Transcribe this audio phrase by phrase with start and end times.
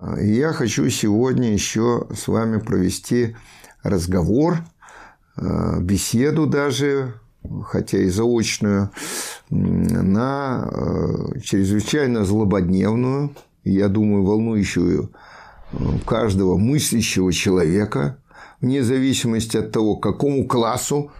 [0.00, 3.36] Я хочу сегодня еще с вами провести
[3.82, 4.58] разговор,
[5.36, 7.20] э, беседу даже,
[7.66, 8.90] хотя и заочную,
[9.50, 13.34] на э, чрезвычайно злободневную,
[13.64, 15.12] я думаю, волнующую
[15.72, 15.76] э,
[16.06, 18.16] каждого мыслящего человека,
[18.62, 21.10] вне зависимости от того, какому классу,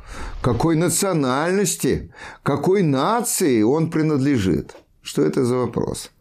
[0.41, 2.13] какой национальности,
[2.43, 4.75] какой нации он принадлежит.
[5.03, 6.13] Что это за вопрос?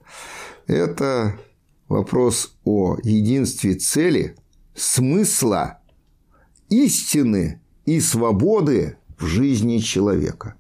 [0.67, 1.35] Это
[1.89, 4.35] вопрос о единстве цели,
[4.75, 5.79] смысла,
[6.69, 10.55] истины и свободы в жизни человека.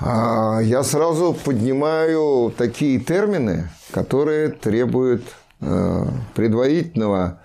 [0.00, 5.22] А, я сразу поднимаю такие термины, которые требуют
[5.60, 7.40] э, предварительного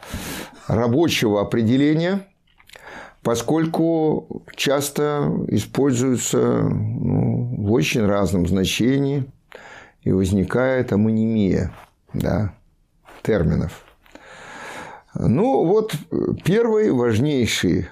[0.67, 2.25] рабочего определения,
[3.21, 9.29] поскольку часто используются ну, в очень разном значении
[10.07, 11.73] и возникает амонимия
[12.13, 12.53] да,
[13.23, 13.83] терминов.
[15.13, 15.95] Ну, вот
[16.45, 17.89] первый важнейший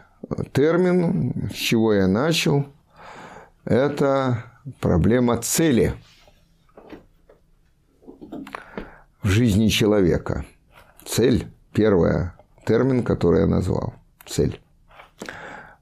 [0.53, 2.67] термин, с чего я начал,
[3.65, 4.45] это
[4.79, 5.93] проблема цели
[9.21, 10.45] в жизни человека.
[11.05, 12.33] Цель, первая
[12.65, 13.93] термин, который я назвал.
[14.25, 14.61] Цель.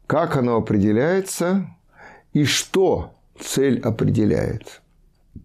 [0.08, 1.68] Как оно определяется
[2.32, 4.83] и что цель определяет.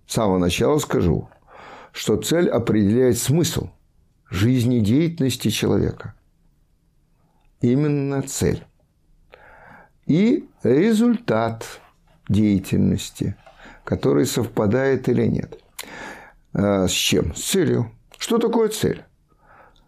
[0.06, 1.28] С самого начала скажу,
[1.92, 3.68] что цель определяет смысл
[4.30, 6.14] жизнедеятельности человека.
[7.60, 8.64] Именно цель.
[10.06, 11.80] И результат
[12.28, 13.36] деятельности,
[13.84, 15.58] который совпадает или нет.
[16.52, 17.34] А, с чем?
[17.34, 17.90] С целью.
[18.16, 19.04] Что такое цель?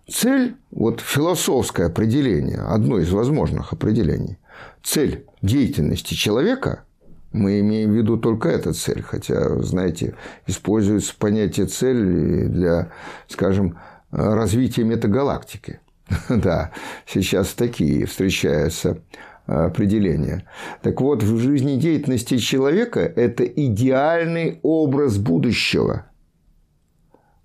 [0.09, 4.39] Цель, вот философское определение, одно из возможных определений,
[4.83, 6.85] цель деятельности человека,
[7.33, 10.15] мы имеем в виду только эту цель, хотя, знаете,
[10.47, 12.93] используется понятие цель для,
[13.29, 13.79] скажем,
[14.11, 15.81] развития метагалактики.
[16.29, 16.73] Да,
[17.07, 18.99] сейчас такие встречаются
[19.47, 20.45] определения.
[20.83, 26.07] Так вот, в жизнедеятельности человека это идеальный образ будущего,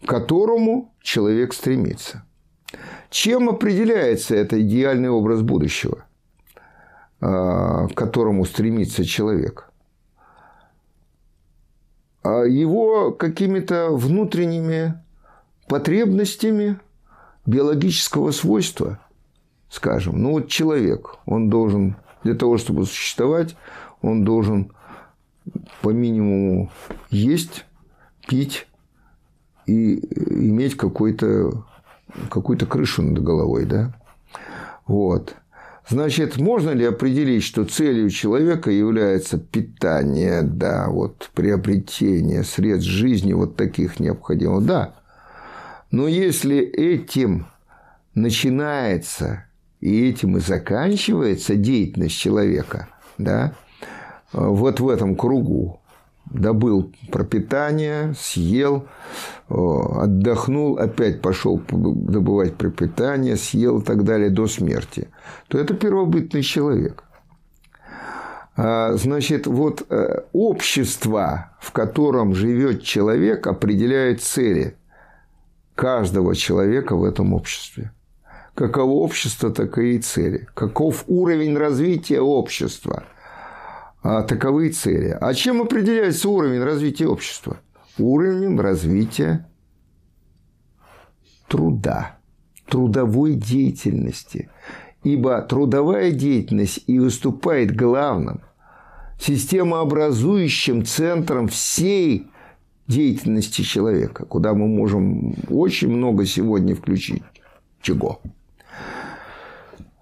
[0.03, 2.23] к которому человек стремится.
[3.09, 6.05] Чем определяется этот идеальный образ будущего,
[7.21, 9.71] а, к которому стремится человек?
[12.25, 14.95] А его какими-то внутренними
[15.67, 16.79] потребностями
[17.45, 18.97] биологического свойства,
[19.69, 20.23] скажем.
[20.23, 23.55] Ну вот человек, он должен для того, чтобы существовать,
[24.01, 24.71] он должен
[25.83, 26.71] по минимуму
[27.11, 27.67] есть,
[28.27, 28.65] пить
[29.67, 29.99] и
[30.49, 31.63] иметь какой-то
[32.31, 33.93] какую-то крышу над головой, да?
[34.87, 35.35] Вот.
[35.88, 43.56] Значит, можно ли определить, что целью человека является питание, да, вот приобретение средств жизни вот
[43.56, 44.66] таких необходимых?
[44.66, 44.96] Да.
[45.91, 47.46] Но если этим
[48.16, 49.46] начинается
[49.79, 52.88] и этим и заканчивается деятельность человека,
[53.19, 53.53] да,
[54.34, 55.81] вот в этом кругу,
[56.31, 58.87] добыл пропитание, съел,
[59.47, 65.09] отдохнул, опять пошел добывать пропитание, съел и так далее до смерти,
[65.47, 67.03] то это первобытный человек.
[68.57, 74.77] А, значит, вот э, общество, в котором живет человек, определяет цели
[75.75, 77.91] каждого человека в этом обществе.
[78.53, 80.47] Каково общество, таковы и цели.
[80.53, 83.03] Каков уровень развития общества–
[84.05, 85.17] а, таковы цели.
[85.19, 87.57] А чем определяется уровень развития общества?
[87.97, 89.49] Уровнем развития
[91.47, 92.19] труда,
[92.67, 94.49] трудовой деятельности.
[95.03, 98.41] Ибо трудовая деятельность и выступает главным
[99.19, 102.27] системообразующим центром всей
[102.85, 107.23] деятельности человека, куда мы можем очень много сегодня включить.
[107.81, 108.22] Чего?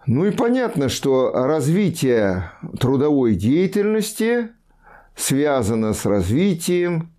[0.06, 4.50] Ну и понятно, что развитие трудовой деятельности
[5.16, 7.14] связано с развитием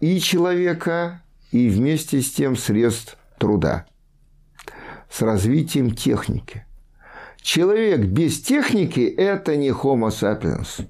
[0.00, 3.86] и человека, и вместе с тем средств труда,
[5.10, 6.64] с развитием техники.
[7.42, 10.86] Человек без техники– это не Homo sapiens.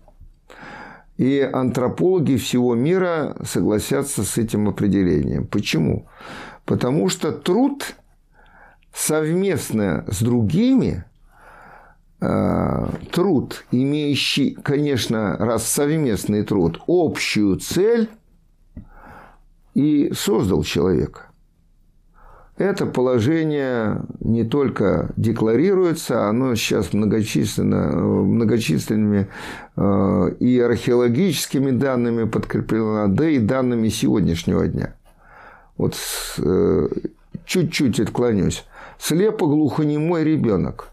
[1.17, 5.47] И антропологи всего мира согласятся с этим определением.
[5.47, 6.09] Почему?
[6.65, 7.97] Потому что труд
[8.95, 11.05] совместно с другими
[12.21, 18.09] э, труд, имеющий, конечно, раз совместный труд, общую цель
[19.75, 21.33] и создал человека.
[22.59, 29.29] Это положение не только декларируется, оно сейчас многочисленно, многочисленными
[29.75, 34.95] э, и археологическими данными подкреплено, да и данными сегодняшнего дня.
[35.79, 35.97] вот
[36.39, 36.89] э,
[37.47, 38.65] чуть-чуть отклонюсь,
[39.03, 40.89] слепо-глухонемой ребенок,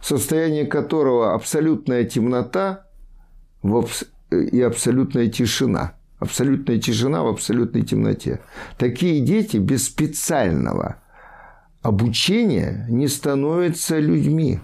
[0.00, 2.86] состояние которого абсолютная темнота
[4.30, 5.94] и абсолютная тишина.
[6.18, 8.40] Абсолютная тишина в абсолютной темноте.
[8.78, 11.02] Такие дети без специального
[11.82, 14.60] обучения не становятся людьми.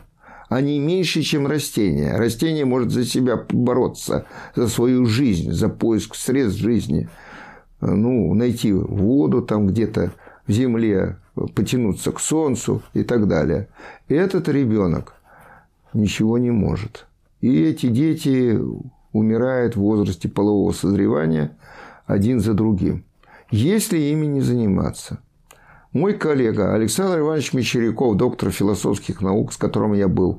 [0.49, 2.17] Они меньше, чем растения.
[2.17, 4.25] Растение может за себя бороться,
[4.55, 7.09] за свою жизнь, за поиск средств жизни.
[7.81, 10.13] Ну, найти воду там где-то
[10.47, 13.69] в земле, потянуться к солнцу и так далее.
[14.09, 15.15] Этот ребенок
[15.93, 17.07] ничего не может.
[17.41, 18.59] И эти дети
[19.13, 21.57] умирают в возрасте полового созревания
[22.07, 23.05] один за другим.
[23.51, 25.19] Если ими не заниматься.
[25.93, 30.37] Мой коллега Александр Иванович Мещеряков, доктор философских наук, с которым я был, э,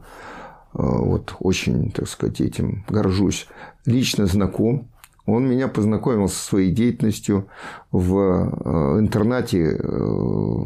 [0.73, 3.47] вот очень, так сказать, этим горжусь,
[3.85, 4.87] лично знаком.
[5.29, 7.47] Он меня познакомил со своей деятельностью
[7.91, 10.61] в э, интернате э,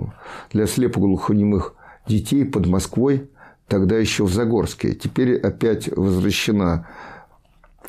[0.51, 1.75] для слепоглухонемых
[2.07, 3.29] детей под Москвой,
[3.67, 4.93] тогда еще в Загорске.
[4.93, 6.87] Теперь опять возвращена,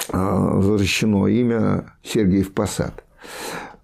[0.09, 3.05] возвращено имя Сергеев Посад.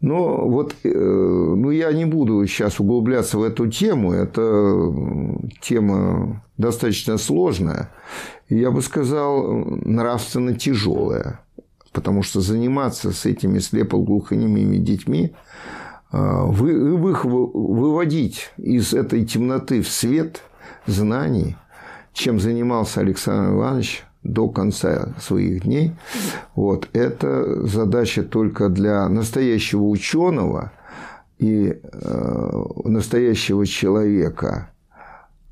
[0.01, 4.13] Но вот ну, я не буду сейчас углубляться в эту тему.
[4.13, 4.95] Это
[5.61, 7.91] тема достаточно сложная.
[8.49, 11.41] Я бы сказал, нравственно тяжелая.
[11.93, 15.35] Потому что заниматься с этими слепоглухонемыми детьми,
[16.13, 20.43] вы, их выводить из этой темноты в свет
[20.87, 21.57] знаний,
[22.13, 25.93] чем занимался Александр Иванович до конца своих дней,
[26.55, 30.73] вот, это задача только для настоящего ученого
[31.39, 34.71] и э, настоящего человека,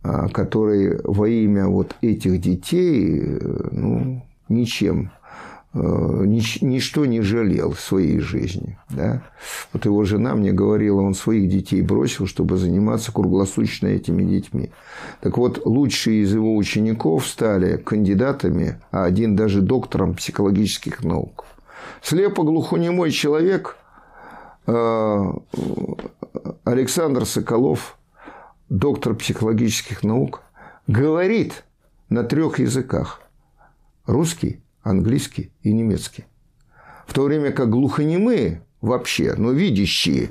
[0.05, 3.39] э, который во имя вот этих детей
[3.73, 5.13] ну, ничем
[5.75, 8.79] нич, ничто не жалел в своей жизни.
[8.91, 9.23] Да?
[9.73, 14.71] Вот его жена мне говорила, он своих детей бросил, чтобы заниматься круглосуточно этими детьми.
[15.21, 21.45] Так вот, лучшие из его учеников стали кандидатами, а один даже доктором психологических наук.
[22.03, 23.77] Слепо-глухонемой человек
[24.67, 25.33] э,
[26.65, 27.99] Александр Соколов,
[28.69, 30.43] доктор психологических наук,
[30.87, 31.65] говорит
[32.09, 33.21] на трех языках.
[34.07, 36.25] Русский, английский и немецкий.
[37.07, 40.31] В то время как глухонемые вообще, но видящие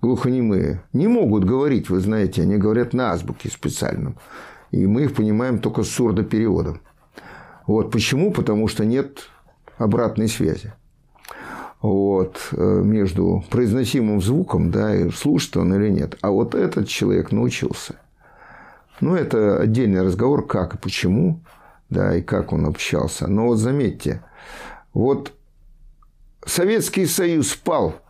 [0.00, 4.16] глухонемые не могут говорить, вы знаете, они говорят на азбуке специальном.
[4.70, 6.80] И мы их понимаем только с сурдопереводом.
[7.66, 8.32] Вот почему?
[8.32, 9.28] Потому что нет
[9.78, 10.72] обратной связи
[11.82, 16.16] вот, э, между произносимым звуком, да, и слушает он или нет.
[16.22, 17.96] А вот этот человек научился.
[19.00, 21.40] Ну, это отдельный разговор, как и почему
[21.90, 23.26] да, и как он общался.
[23.26, 24.22] Но вот заметьте,
[24.92, 25.32] вот
[26.44, 28.00] Советский Союз пал,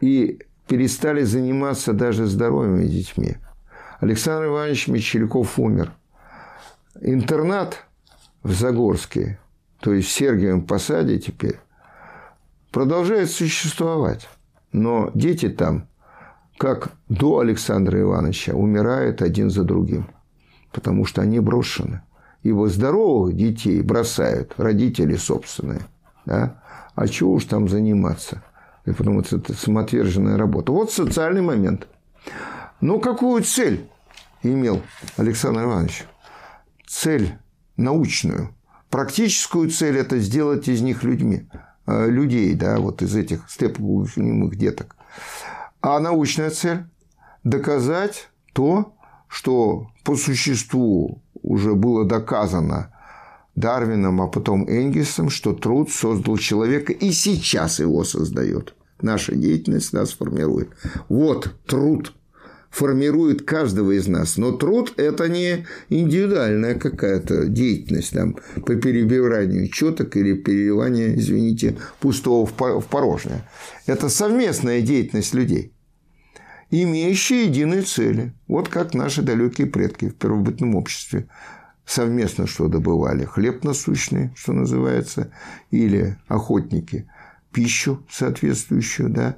[0.00, 3.36] и перестали заниматься даже здоровыми детьми.
[4.00, 5.92] Александр Иванович Мещеряков умер.
[7.00, 7.84] Интернат
[8.42, 9.38] в Загорске,
[9.80, 11.58] то есть в Сергиевом Посаде теперь,
[12.70, 14.28] продолжает существовать.
[14.72, 15.88] Но дети там,
[16.58, 20.08] как до Александра Ивановича, умирают один за другим,
[20.72, 22.02] потому что они брошены.
[22.42, 25.82] Ибо здоровых детей бросают родители собственные.
[26.24, 26.62] Да?
[26.94, 28.42] А чего уж там заниматься?
[28.84, 30.72] И потому что это самоотверженная работа.
[30.72, 31.88] Вот социальный момент.
[32.80, 33.88] Но какую цель
[34.42, 34.82] имел
[35.16, 36.04] Александр Иванович?
[36.86, 37.36] Цель
[37.76, 38.54] научную.
[38.90, 41.48] Практическую цель– это сделать из них людьми,
[41.86, 44.96] э, людей, да, вот из этих слепоглухонемых деток.
[45.82, 46.84] А научная цель–
[47.44, 48.94] доказать то,
[49.28, 52.92] что по существу уже было доказано
[53.54, 58.74] Дарвином, а потом Энгельсом, что труд создал человека и сейчас его создает.
[59.00, 60.70] Наша деятельность нас формирует.
[61.08, 62.12] Вот труд
[62.70, 64.36] формирует каждого из нас.
[64.36, 72.46] Но труд– это не индивидуальная какая-то деятельность там, по перебиранию четок или переливанию, извините, пустого
[72.46, 73.48] в порожнее.
[73.86, 75.72] Это совместная деятельность людей
[76.70, 78.32] имеющие единые цели.
[78.46, 81.28] Вот как наши далекие предки в первобытном обществе
[81.86, 83.24] совместно что добывали.
[83.24, 85.32] Хлеб насущный, что называется,
[85.70, 87.08] или охотники
[87.52, 89.36] пищу соответствующую, да.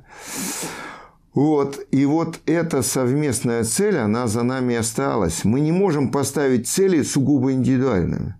[1.32, 1.78] Вот.
[1.92, 5.44] И вот эта совместная цель, она за нами осталась.
[5.44, 8.34] Мы не можем поставить цели сугубо индивидуальными.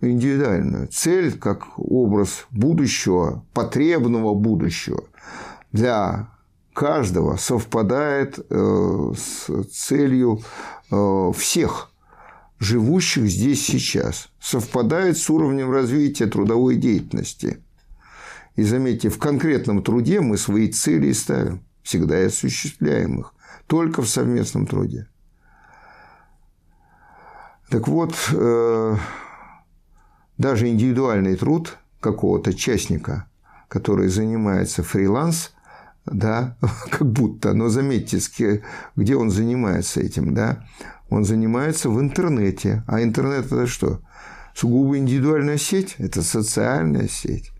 [0.00, 0.86] Индивидуальную.
[0.86, 5.02] Цель как образ будущего, потребного будущего
[5.72, 6.28] для
[6.78, 10.42] каждого совпадает э, с целью
[10.92, 11.90] э, всех
[12.60, 17.64] живущих здесь сейчас, совпадает с уровнем развития трудовой деятельности.
[18.54, 21.64] И заметьте, в конкретном труде мы свои цели ставим.
[21.82, 23.34] всегда и осуществляемых,
[23.66, 25.08] только в совместном труде.
[27.70, 28.96] Так вот, э,
[30.38, 33.26] даже индивидуальный труд какого-то частника,
[33.66, 35.52] который занимается фриланс,
[36.12, 36.56] да,
[36.90, 38.18] как будто, но заметьте,
[38.96, 40.64] где он занимается этим, да,
[41.10, 42.82] он занимается в интернете.
[42.86, 44.00] А интернет это что?
[44.54, 47.52] Сугубо индивидуальная сеть, это социальная сеть.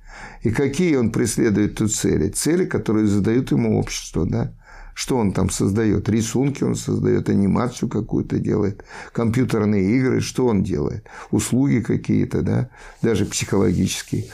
[0.42, 2.28] И какие он преследует тут цели?
[2.28, 4.52] Цели, которые задают ему общество, да?
[4.94, 6.08] Что он там создает?
[6.08, 11.06] Рисунки он создает, анимацию какую-то делает, компьютерные игры, что он делает?
[11.30, 12.68] Услуги какие-то, да,
[13.00, 14.26] даже психологические.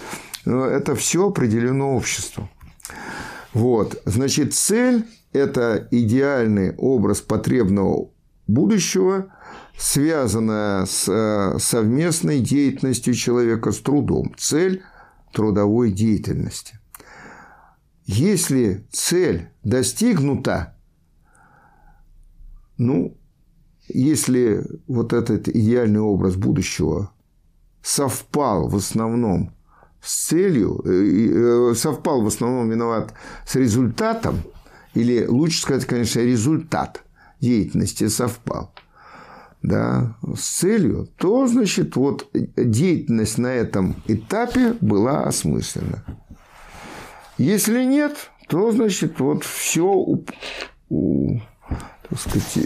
[0.46, 2.48] Но это все определено обществом.
[3.54, 8.10] Вот, значит, цель– это идеальный образ потребного
[8.48, 9.32] будущего,
[9.78, 14.34] связанная с э, совместной деятельностью человека с трудом.
[14.36, 14.82] Цель
[15.32, 16.80] трудовой деятельности.
[18.06, 20.76] Если цель достигнута,
[22.76, 23.16] ну,
[23.88, 27.12] если вот этот идеальный образ будущего
[27.82, 29.54] совпал в основном
[30.04, 33.14] с целью, э, э, совпал в основном виноват
[33.46, 34.42] с результатом,
[34.94, 37.02] или лучше сказать, конечно, результат
[37.40, 38.72] деятельности совпал,
[39.62, 46.04] да, с целью, то, значит, вот деятельность на этом этапе была осмыслена.
[47.38, 50.06] Если нет, то, значит, вот все
[52.10, 52.56] так сказать,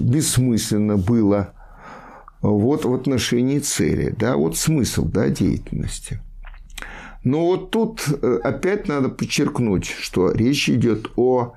[0.00, 1.52] бессмысленно было
[2.40, 6.20] вот в отношении цели, да, вот смысл, да, деятельности.
[7.24, 11.54] Но вот тут э, опять надо подчеркнуть, что речь идет о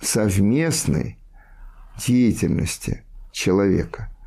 [0.00, 1.18] совместной
[1.96, 4.12] деятельности человека–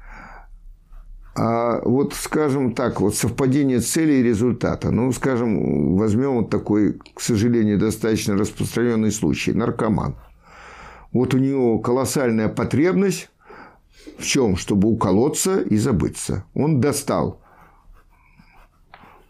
[1.33, 4.91] а вот, скажем так, вот совпадение цели и результата.
[4.91, 9.53] Ну, скажем, возьмем вот такой, к сожалению, достаточно распространенный случай.
[9.53, 10.15] Наркоман.
[11.13, 13.29] Вот у него колоссальная потребность
[14.17, 14.57] в чем?
[14.57, 16.43] Чтобы уколоться и забыться.
[16.53, 17.41] Он достал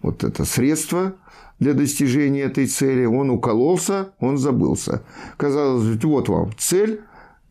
[0.02, 1.14] вот это средство
[1.62, 3.06] для достижения этой цели.
[3.06, 5.03] Он укололся, он забылся.
[5.38, 7.00] Казалось, вот вам цель,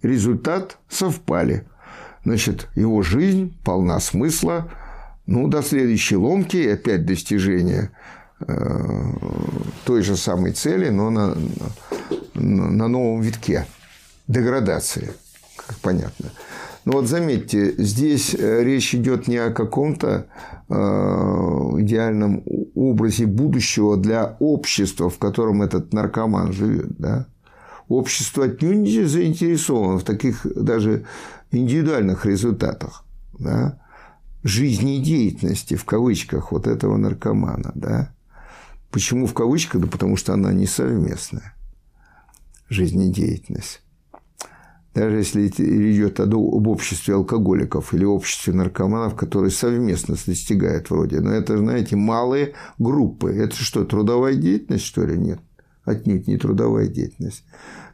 [0.03, 1.65] результат совпали–
[2.25, 4.71] Значит, его жизнь полна смысла.
[5.27, 7.91] Ну, до следующей ломки опять достижение
[8.41, 8.55] э,
[9.85, 11.37] той же самой цели, но на,
[12.35, 13.67] на, новом витке.
[14.29, 15.13] Деградации,
[15.57, 16.31] как понятно.
[16.85, 20.27] Но вот заметьте, здесь э, речь идет не о каком-то
[20.69, 22.43] э, идеальном
[22.81, 26.97] образе будущего для общества, в котором этот наркоман живет.
[26.99, 27.27] Да?
[27.89, 31.05] Общество отнюдь не заинтересовано в таких даже
[31.51, 33.05] индивидуальных результатах
[33.39, 33.81] да,
[34.45, 37.73] жизнедеятельности, в кавычках, вот этого наркомана.
[37.75, 38.15] Да.
[38.91, 39.83] Почему в кавычках?
[39.83, 41.55] Да потому что она не совместная
[42.69, 43.83] жизнедеятельность.
[44.95, 51.21] Даже если идет об обществе алкоголиков или обществе наркоманов, которые совместно достигают вроде.
[51.21, 53.31] Но это, знаете, малые группы.
[53.33, 55.17] Это что, трудовая деятельность, что ли?
[55.17, 55.39] Нет.
[55.85, 57.45] Отнюдь не трудовая деятельность.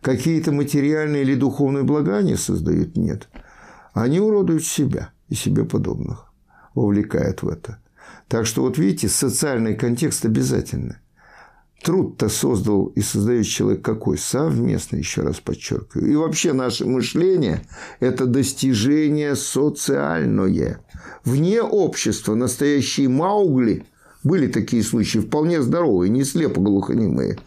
[0.00, 2.96] Какие-то материальные или духовные блага они создают?
[2.96, 3.28] Нет.
[3.92, 6.32] Они уродуют себя и себе подобных,
[6.74, 7.78] вовлекают в это.
[8.28, 11.00] Так что вот видите, социальный контекст обязательно.
[11.86, 14.18] Труд-то создал и создает человек какой?
[14.18, 16.10] Совместно, еще раз подчеркиваю.
[16.10, 17.62] И вообще наше мышление–
[18.00, 20.80] это достижение социальное.
[21.24, 23.84] Вне общества настоящие маугли,
[24.24, 27.38] были такие случаи, вполне здоровые, не слепо-глухонемые,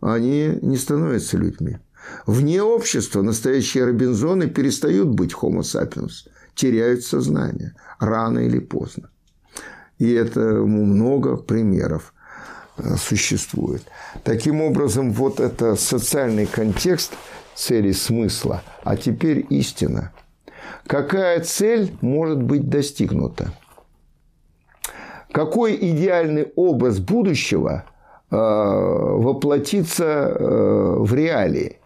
[0.00, 1.76] они не становятся людьми.
[2.24, 9.10] Вне общества настоящие робинзоны перестают быть homo sapiens, теряют сознание рано или поздно.
[9.98, 12.11] И это много примеров
[12.96, 13.82] существует.
[14.24, 17.12] Таким образом, вот это социальный контекст
[17.54, 20.12] цели смысла, а теперь истина.
[20.86, 23.52] Какая цель может быть достигнута?
[25.32, 27.84] Какой идеальный образ будущего
[28.30, 31.78] э, воплотится э, в реалии?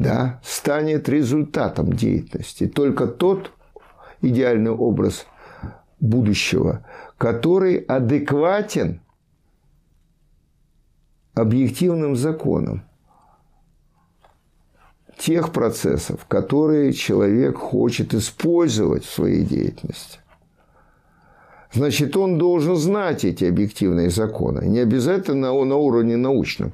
[0.00, 2.66] да, станет результатом деятельности.
[2.66, 3.52] Только тот
[4.22, 5.26] идеальный образ
[6.00, 6.86] будущего,
[7.18, 9.02] который адекватен
[11.40, 12.82] объективным законам
[15.18, 20.18] тех процессов, которые человек хочет использовать в своей деятельности.
[21.72, 24.66] Значит, он должен знать эти объективные законы.
[24.66, 26.72] Не обязательно на уровне научном.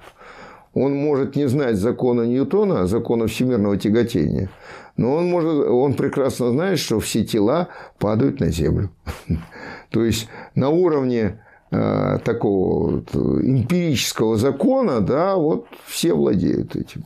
[0.73, 4.50] Он может не знать закона Ньютона, закона всемирного тяготения,
[4.96, 7.68] но он, может, он прекрасно знает, что все тела
[7.99, 8.90] падают на Землю.
[9.90, 17.04] То есть на уровне э, такого вот эмпирического закона, да, вот все владеют этим.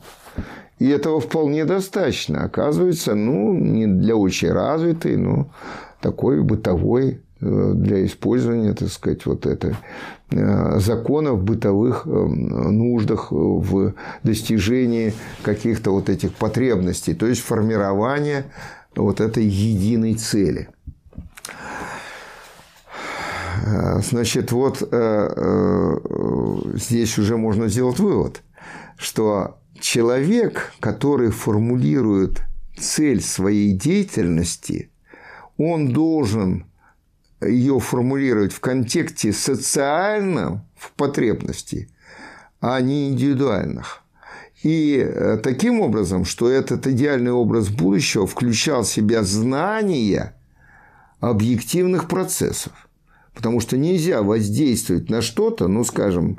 [0.79, 2.43] И этого вполне достаточно.
[2.43, 5.47] Оказывается, ну, не для очень развитой, но
[6.01, 9.77] такой бытовой э, для использования, так сказать, вот это
[10.31, 15.13] э, законов бытовых нуждах в достижении
[15.43, 18.45] каких-то вот этих потребностей, то есть формирование
[18.95, 20.69] вот этой единой цели.
[24.01, 24.79] Значит, вот
[26.77, 28.41] здесь уже можно сделать вывод,
[28.97, 32.41] что человек, который формулирует
[32.77, 34.91] цель своей деятельности,
[35.57, 36.65] он должен
[37.41, 41.89] ее формулировать в контексте социальном в потребностей,
[42.59, 44.03] а не индивидуальных.
[44.63, 50.35] И э, таким образом, что этот идеальный образ будущего включал в себя знание
[51.19, 52.71] объективных процессов.
[53.41, 56.37] Потому что нельзя воздействовать на что-то, ну, скажем,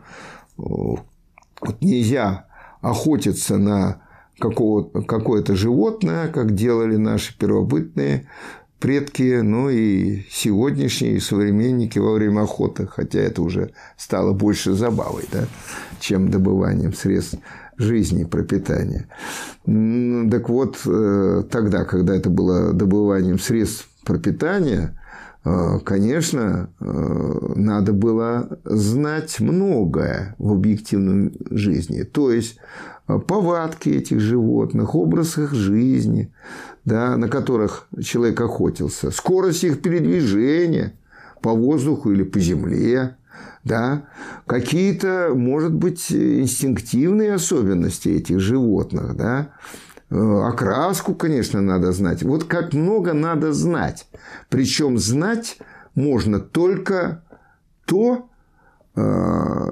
[0.56, 1.02] вот
[1.80, 2.46] нельзя
[2.80, 4.02] охотиться на
[4.38, 8.28] какое-то животное, как делали наши первобытные
[8.78, 15.46] предки, ну и сегодняшние современники во время охоты, хотя это уже стало больше забавой, да,
[15.98, 17.38] чем добыванием средств
[17.78, 19.08] жизни, пропитания.
[19.64, 24.96] Так вот, э, тогда, когда это было добыванием средств пропитания,
[25.84, 32.02] конечно, э, надо было знать многое в объективной жизни.
[32.02, 32.58] То есть,
[33.06, 36.32] повадки этих животных, образ их жизни,
[36.84, 40.94] да, на которых человек охотился, скорость их передвижения
[41.40, 43.16] по воздуху или по земле,
[43.64, 44.04] да,
[44.46, 52.22] какие-то, может быть, инстинктивные особенности этих животных, да, э, окраску, конечно, надо знать.
[52.22, 54.06] Вот как много надо знать.
[54.50, 55.58] Причем знать
[55.94, 57.24] можно только
[57.86, 58.28] то,
[58.94, 59.00] э,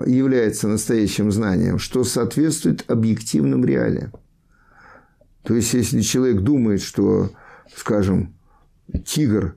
[0.07, 4.13] является настоящим знанием, что соответствует объективным реалиям.
[5.43, 7.31] То есть, если человек думает, что,
[7.75, 8.35] скажем,
[9.05, 9.57] тигр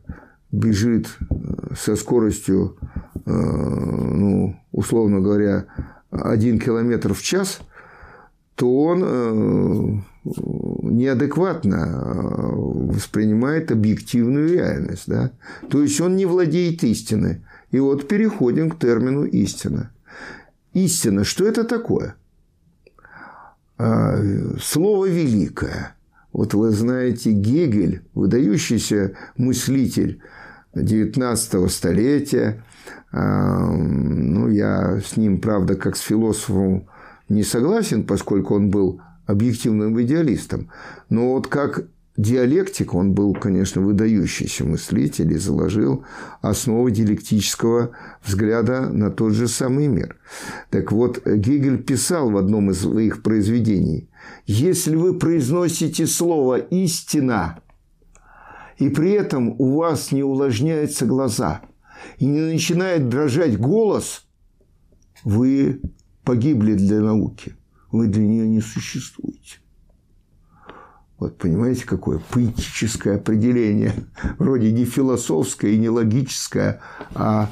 [0.51, 2.77] бежит э, со скоростью,
[3.25, 5.65] э, ну, условно говоря,
[6.12, 7.60] один километр в час,
[8.55, 12.01] то он э, неадекватно
[12.53, 15.03] воспринимает объективную реальность.
[15.07, 15.31] Да?
[15.69, 17.43] То есть он не владеет истиной.
[17.71, 19.91] И вот переходим к термину истина.
[20.73, 22.15] Истина, что это такое?
[23.77, 24.17] А,
[24.62, 25.95] слово великое.
[26.31, 30.21] Вот вы знаете, Гегель, выдающийся мыслитель
[30.75, 32.63] XIX столетия,
[33.12, 36.88] а, ну, я с ним, правда, как с философом
[37.29, 40.69] не согласен, поскольку он был объективным идеалистом,
[41.09, 41.86] но вот как
[42.17, 46.05] диалектик, он был, конечно, выдающийся мыслитель и заложил
[46.41, 47.91] основы диалектического
[48.23, 50.17] взгляда на тот же самый мир.
[50.69, 54.09] Так вот, Гегель писал в одном из своих произведений,
[54.45, 57.59] «Если вы произносите слово «истина»,
[58.77, 61.62] и при этом у вас не увлажняются глаза
[62.17, 64.25] и не начинает дрожать голос,
[65.23, 65.81] вы
[66.23, 67.55] погибли для науки,
[67.93, 69.60] вы для нее не существуете.
[71.19, 73.93] Вот понимаете, какое поэтическое определение,
[74.39, 76.82] вроде не философское и не логическое,
[77.13, 77.49] а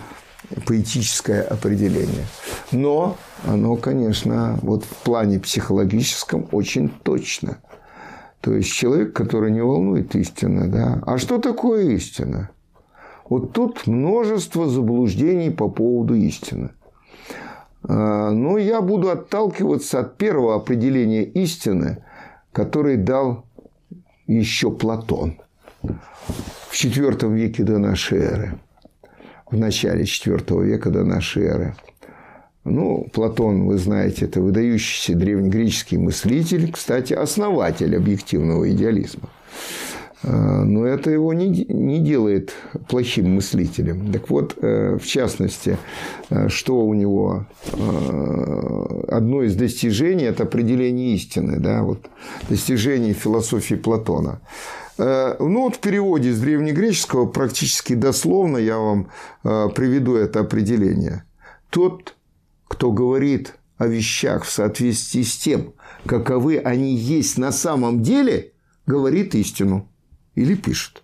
[0.65, 2.25] поэтическое определение.
[2.71, 7.60] Но оно, конечно, вот в плане психологическом очень точно.
[8.41, 11.04] То есть человек, который не волнует истина, да.
[11.06, 12.49] А что такое истина?
[13.30, 16.71] Вот тут множество заблуждений по поводу истины.
[17.84, 22.04] А, но я буду отталкиваться от первого определения истины,
[22.52, 23.46] который дал
[24.28, 25.39] еще Платон
[25.82, 28.60] в IV веке до нашей эры,
[29.50, 31.76] в начале IV века до нашей эры.
[32.63, 39.30] Ну, Платон, вы знаете, это выдающийся древнегреческий мыслитель, кстати, основатель объективного идеализма.
[40.23, 42.53] А, но это его не, не делает
[42.88, 44.12] плохим мыслителем.
[44.12, 45.77] Так вот, э, в частности,
[46.29, 52.07] э, что у него э, одно из достижений– это определение истины, да, вот,
[52.49, 54.41] достижение философии Платона.
[54.97, 59.07] Ну, вот в переводе с древнегреческого практически дословно я вам
[59.41, 61.23] приведу это определение.
[61.71, 62.15] Тот,
[62.67, 65.73] кто говорит о вещах в соответствии с тем,
[66.05, 68.51] каковы они есть на самом деле,
[68.86, 69.89] говорит истину
[70.36, 71.04] или пишет.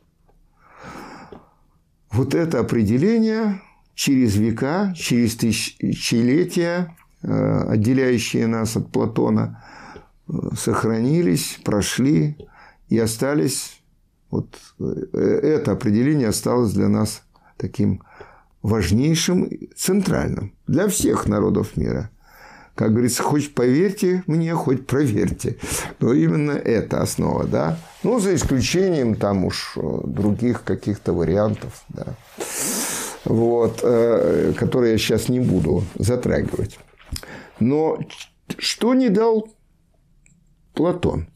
[2.12, 3.62] Вот это определение
[3.94, 9.63] через века, через тысячелетия, э, отделяющие нас от Платона,
[10.28, 12.38] э, сохранились, прошли
[12.90, 13.82] и остались.
[14.30, 17.24] Вот э, это определение осталось для нас
[17.58, 18.04] таким
[18.62, 22.10] важнейшим, центральным для всех народов мира.
[22.78, 25.58] Как говорится, хоть поверьте мне, хоть проверьте.
[26.00, 27.80] Но именно это основа, да.
[28.04, 32.06] Ну, за исключением там уж э, других каких-то вариантов, да.
[33.26, 36.78] Вот, э, которые я сейчас не буду затрагивать.
[37.60, 37.98] Но
[38.60, 39.50] что не дал
[40.76, 41.30] Платон?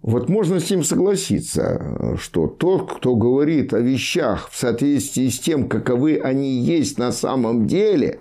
[0.00, 5.68] Вот можно с ним согласиться, что тот, кто говорит о вещах в соответствии с тем,
[5.68, 8.20] каковы они есть на самом деле,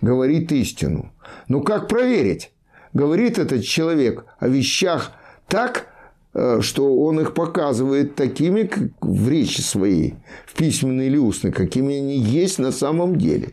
[0.00, 1.12] говорит истину.
[1.48, 2.52] Но как проверить?
[2.92, 5.12] Говорит этот человек о вещах
[5.48, 5.88] так,
[6.34, 10.14] э, что он их показывает такими как в речи своей,
[10.46, 13.52] в письменной или устной, какими они есть на самом деле.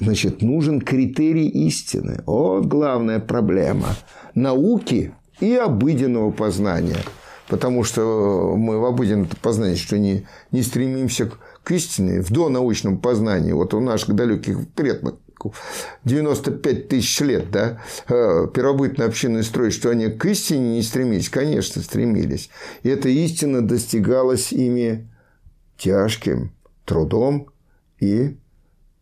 [0.00, 2.22] Значит, нужен критерий истины.
[2.24, 3.88] Вот главная проблема
[4.34, 6.98] науки и обыденного познания.
[7.48, 11.38] Потому что мы в обыденном познании что не, не стремимся к
[11.70, 13.52] истине, в донаучном познании.
[13.52, 15.18] Вот у наших далеких предков
[16.04, 21.28] 95 тысяч лет, да, э, первобытной общинный строй, что они к истине не стремились?
[21.28, 22.50] Конечно, стремились.
[22.82, 25.08] И эта истина достигалась ими
[25.76, 26.52] тяжким
[26.84, 27.48] трудом
[28.00, 28.36] и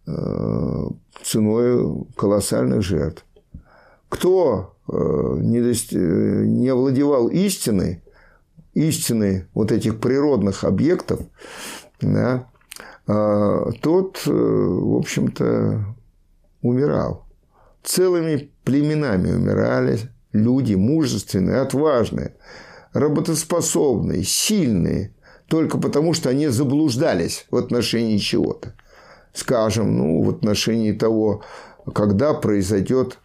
[0.07, 0.89] э,
[1.23, 3.25] ценой колоссальных жертв.
[4.09, 4.93] Кто э,
[5.41, 5.97] не, дости...
[5.97, 8.03] не овладевал истиной,
[8.75, 11.21] истиной вот этих природных объектов,
[12.01, 12.47] да,
[13.07, 15.97] тот, в общем-то,
[16.62, 17.27] умирал.
[17.83, 19.99] Целыми племенами умирали
[20.33, 22.35] люди мужественные, отважные,
[22.92, 25.14] работоспособные, сильные,
[25.47, 28.75] только потому, что они заблуждались в отношении чего-то.
[29.33, 31.42] Скажем, ну, в отношении того,
[31.95, 33.19] когда произойдет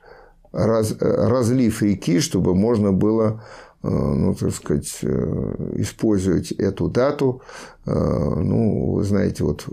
[0.52, 7.41] раз, разлив реки, чтобы можно было э, ну, так сказать, э, использовать эту дату.
[7.86, 9.65] Э, ну, вы знаете, вот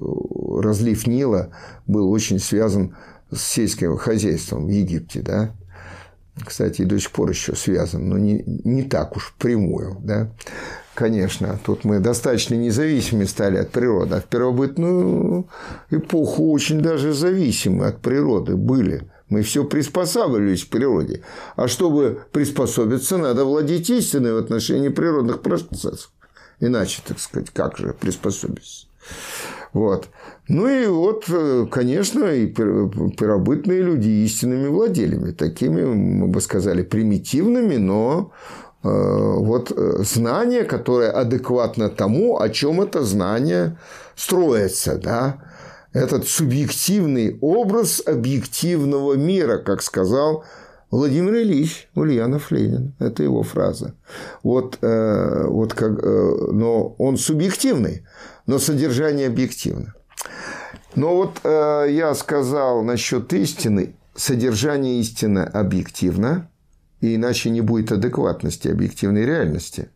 [0.63, 1.51] разлив Нила
[1.87, 2.97] был очень связан
[3.31, 5.53] с сельским хозяйством в Египте, да,
[6.45, 10.31] кстати, и до сих пор еще связан, но не, не так уж прямую, да.
[10.95, 15.47] Конечно, тут мы достаточно независимы стали от природы, а в первобытную
[15.91, 19.09] эпоху очень даже зависимы от природы были.
[19.29, 21.23] Мы все приспосабливались к природе.
[21.57, 26.11] А чтобы приспособиться, надо владеть истиной в отношении природных процессов.
[26.61, 28.87] Иначе, так сказать, как же приспособиться?
[29.73, 30.09] Вот.
[30.49, 37.77] Ну и вот, э, конечно, и первобытные люди истинными владельцами, такими, мы бы сказали, примитивными,
[37.77, 38.33] но
[38.83, 43.79] э, вот э, знание, которое адекватно тому, о чем это знание
[44.17, 45.43] строится, да,
[45.93, 50.45] этот субъективный образ объективного мира, как сказал
[50.91, 52.95] Владимир Ильич Ульянов Ленин.
[52.99, 53.95] Это его фраза.
[54.43, 58.07] Вот, вот как, но он субъективный,
[58.47, 59.95] но содержание объективно.
[60.95, 63.95] Но вот э, я сказал насчет истины.
[64.17, 66.51] Содержание истины объективно,
[67.01, 69.91] и иначе не будет адекватности объективной реальности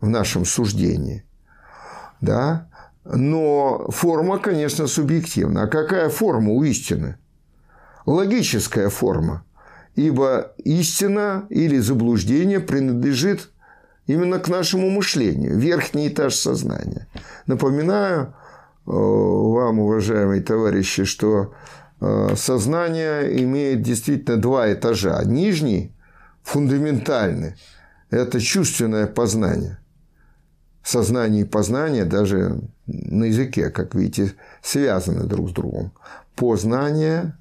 [0.00, 1.24] в нашем суждении.
[2.20, 2.68] Да?
[3.04, 5.64] Но форма, конечно, субъективна.
[5.64, 7.16] А какая форма у истины?
[8.06, 9.44] Логическая форма.
[9.94, 13.50] Ибо истина или заблуждение принадлежит
[14.06, 17.06] именно к нашему мышлению, верхний этаж сознания.
[17.46, 18.34] Напоминаю,
[18.86, 21.54] Э, вам, уважаемые товарищи, что
[22.00, 25.22] э, сознание имеет действительно два этажа.
[25.24, 25.92] Нижний–
[26.42, 27.54] фундаментальный–
[28.10, 29.78] это чувственное познание.
[30.82, 35.92] Сознание и познание даже на языке, как видите, связаны друг с другом.
[36.36, 37.36] Познание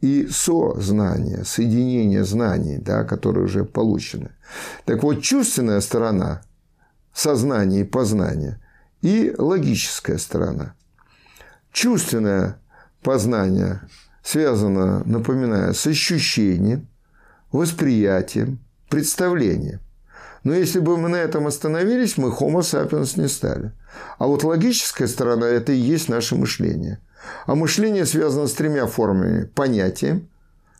[0.00, 4.30] и сознание, соединение знаний, да, которые уже получены.
[4.84, 6.42] Так вот, чувственная сторона
[7.14, 8.60] сознания и познания
[9.00, 10.74] и логическая сторона.
[11.72, 12.58] Чувственное
[13.02, 13.80] познание
[14.22, 16.88] связано, напоминаю, с ощущением,
[17.52, 19.80] восприятием, представлением.
[20.44, 23.72] Но если бы мы на этом остановились, мы Homo sapiens не стали.
[24.18, 27.00] А вот логическая сторона– это и есть наше мышление.
[27.46, 30.28] А мышление связано с тремя формами– понятием,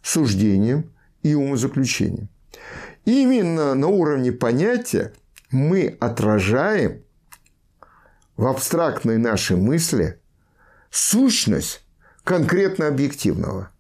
[0.02, 2.28] суждением и умозаключением.
[3.06, 5.12] И именно на уровне понятия
[5.50, 7.02] мы отражаем
[8.36, 10.20] в абстрактной нашей мысли
[10.90, 11.82] сущность
[12.22, 13.70] конкретно объективного.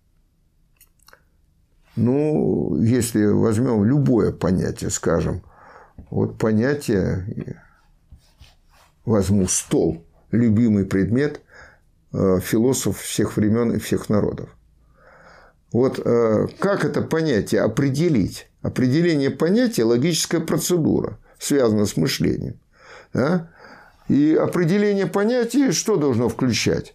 [1.96, 5.42] Ну, если возьмем любое понятие, скажем,
[6.10, 7.60] вот понятие,
[9.04, 11.40] возьму стол, любимый предмет
[12.12, 14.48] э, философов всех времен и всех народов.
[15.72, 18.48] Вот э, как это понятие определить?
[18.62, 22.58] Определение понятия– логическая процедура, связана с мышлением.
[23.12, 23.50] Да?
[24.08, 26.94] И определение понятия что должно включать?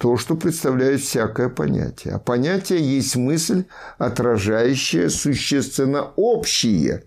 [0.00, 2.14] То, что представляет всякое понятие.
[2.14, 3.66] А понятие есть мысль,
[3.98, 7.04] отражающая существенно общие,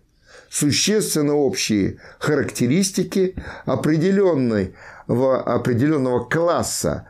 [0.47, 4.75] существенно общие характеристики определенной,
[5.08, 7.08] определенного класса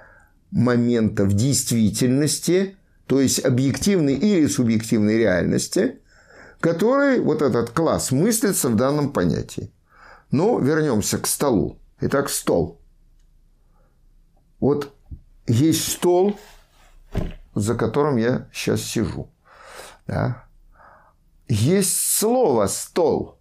[0.52, 6.00] моментов действительности, то есть объективной или субъективной реальности,
[6.62, 9.74] который вот этот класс мыслится в данном понятии.
[10.32, 11.78] Но вернемся к столу.
[12.00, 12.80] Итак, стол.
[14.62, 14.93] Вот
[15.48, 16.38] есть стол,
[17.56, 19.30] за которым я сейчас сижу.
[20.08, 20.46] Да?
[21.48, 23.38] Есть слово «стол»,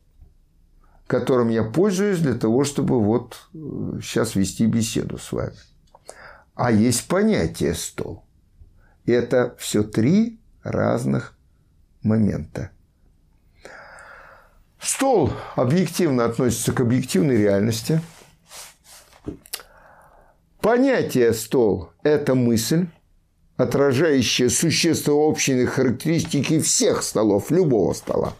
[1.06, 5.56] которым я пользуюсь для того, чтобы вот сейчас вести беседу с вами.
[6.54, 8.24] А есть понятие «стол».
[9.06, 11.36] Это все три разных
[12.02, 12.70] момента.
[14.78, 18.00] Стол объективно относится к объективной реальности.
[20.62, 22.86] Понятие «стол»– это мысль,
[23.56, 28.34] отражающая существо общей характеристики всех столов, любого стола.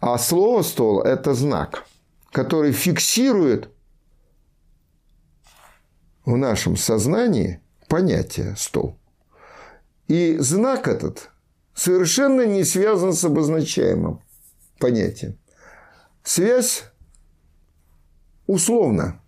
[0.00, 1.86] А слово «стол»– это знак,
[2.30, 3.70] который фиксирует
[6.26, 8.98] в нашем сознании понятие «стол».
[10.08, 11.30] И знак этот
[11.72, 14.20] совершенно не связан с обозначаемым
[14.78, 15.38] понятием.
[16.22, 16.84] Связь
[18.46, 19.22] условна.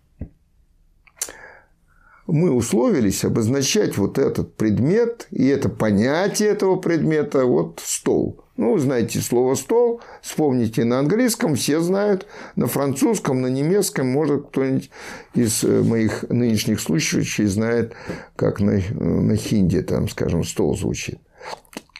[2.27, 9.19] Мы условились обозначать вот этот предмет и это понятие этого предмета, вот стол– ну, знаете
[9.19, 14.89] слово «стол», вспомните на английском, все знают, на французском, на немецком, может, кто-нибудь
[15.35, 17.93] из э, моих нынешних слушающих знает,
[18.35, 21.19] как на, на хинди, там, скажем, «стол» звучит,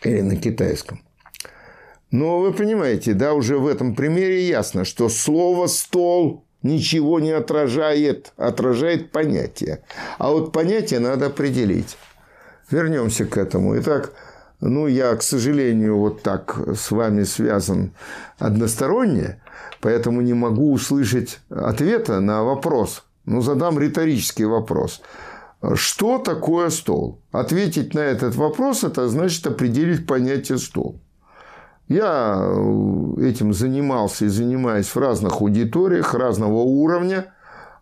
[0.03, 1.01] или на китайском.
[2.09, 8.33] Но вы понимаете, да, уже в этом примере ясно, что слово «стол» ничего не отражает,
[8.37, 9.83] отражает понятие.
[10.17, 11.97] А вот понятие надо определить.
[12.69, 13.77] Вернемся к этому.
[13.79, 14.13] Итак,
[14.59, 17.91] ну, я, к сожалению, вот так с вами связан
[18.39, 19.41] односторонне,
[19.81, 23.03] поэтому не могу услышать ответа на вопрос.
[23.25, 25.01] Ну, задам риторический вопрос.
[25.75, 27.21] Что такое стол?
[27.31, 30.99] Ответить на этот вопрос– это значит определить понятие стол.
[31.87, 32.35] Я
[33.17, 37.33] этим занимался и занимаюсь в разных аудиториях разного уровня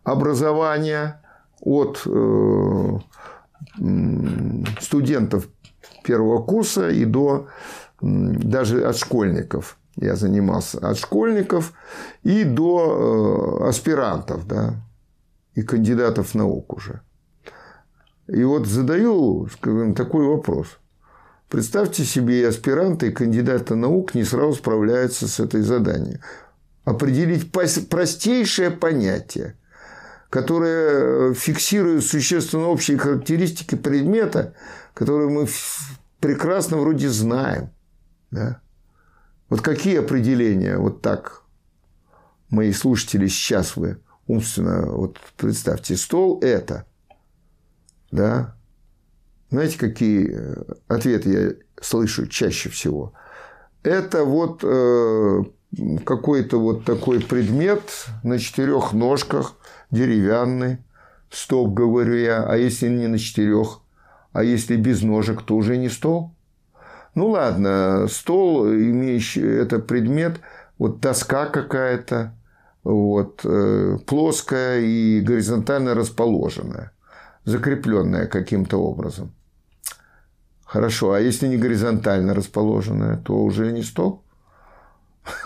[0.03, 1.21] образования,
[1.61, 2.99] от э,
[4.79, 5.47] студентов
[6.03, 7.47] первого курса и до
[8.01, 9.77] даже от школьников.
[9.95, 11.73] Я занимался от школьников
[12.23, 14.75] и до э, аспирантов, да,
[15.55, 17.01] и кандидатов наук уже.
[18.27, 20.79] И вот задаю скажем, такой вопрос.
[21.49, 26.19] Представьте себе, и аспиранты, и кандидаты наук не сразу справляются с этой заданием.
[26.83, 29.57] Определить простейшее понятие,
[30.29, 34.53] которое фиксирует существенно общие характеристики предмета,
[34.93, 35.47] которые мы
[36.19, 37.69] прекрасно вроде знаем.
[38.31, 38.61] Да?
[39.49, 41.43] Вот какие определения, вот так,
[42.49, 46.85] мои слушатели, сейчас вы умственно, вот представьте, стол– это,
[48.11, 48.54] да,
[49.49, 53.13] знаете, какие э, ответы я слышу чаще всего?
[53.83, 55.43] Это вот э,
[56.05, 57.81] какой-то вот такой предмет
[58.23, 59.55] на четырех ножках,
[59.91, 60.79] деревянный,
[61.29, 63.81] стоп, говорю я, а если не на четырех,
[64.33, 66.31] а если без ножек, то уже не стол.
[67.13, 70.39] Ну ладно, стол, имеющий это предмет,
[70.77, 72.33] вот доска какая-то,
[72.83, 76.91] вот, э, плоская и горизонтально расположенная,
[77.45, 79.33] закрепленная каким-то образом.
[80.65, 84.23] Хорошо, а если не горизонтально расположенная, то уже не стол?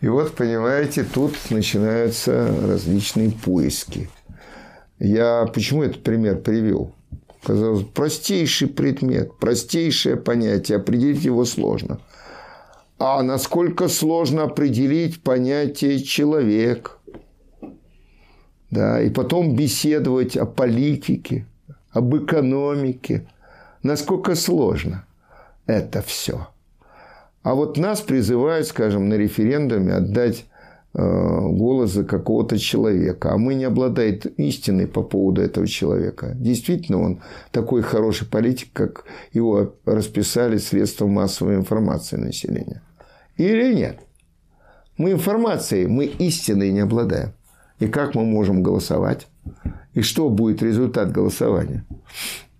[0.00, 4.08] И вот, понимаете, тут начинаются различные поиски.
[4.98, 6.94] Я почему этот пример привел?
[7.42, 11.98] Казалось, простейший предмет, простейшее понятие, определить его сложно.
[12.98, 16.98] А насколько сложно определить понятие человек?
[18.74, 21.46] Да, и потом беседовать о политике,
[21.92, 23.26] об экономике.
[23.82, 25.04] Насколько сложно
[25.66, 26.48] это все.
[27.42, 30.46] А вот нас призывают, скажем, на референдуме отдать
[30.96, 36.36] Э, голос за какого-то человека, а мы не обладаем истиной по поводу этого человека.
[36.36, 42.80] Действительно, он такой хороший политик, как его расписали средства массовой информации населения.
[43.36, 43.98] Или нет?
[44.96, 47.32] Мы информацией, мы истиной не обладаем.
[47.84, 49.28] И как мы можем голосовать?
[49.92, 51.84] И что будет результат голосования?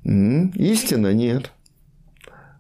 [0.04, 1.50] Истина нет.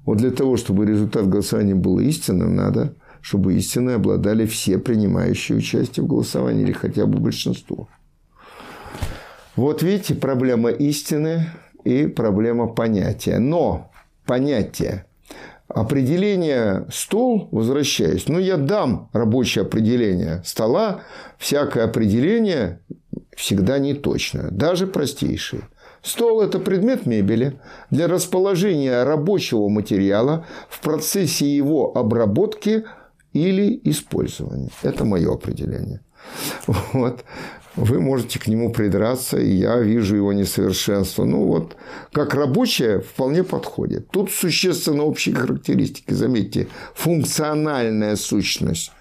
[0.06, 6.04] Вот для того, чтобы результат голосования был истинным, надо чтобы истиной обладали все принимающие участие
[6.04, 7.88] в голосовании или хотя бы большинство.
[9.56, 11.46] Вот видите, проблема истины
[11.84, 13.38] и проблема понятия.
[13.38, 13.90] Но
[14.26, 15.06] понятие
[15.74, 21.00] Определение стол, возвращаясь, ну, я дам рабочее определение стола,
[21.36, 22.80] всякое определение
[23.36, 25.62] всегда неточное, даже простейшее.
[26.00, 27.58] Стол– это предмет мебели
[27.90, 32.84] для расположения рабочего материала в процессе его обработки
[33.32, 34.70] или использования.
[34.84, 36.02] Это мое определение.
[36.92, 37.24] Вот
[37.76, 41.24] вы можете к нему придраться, и я вижу его несовершенство.
[41.24, 41.76] Ну вот,
[42.12, 44.08] как рабочее вполне подходит.
[44.10, 46.12] Тут существенно общие характеристики.
[46.12, 48.92] Заметьте, функциональная сущность.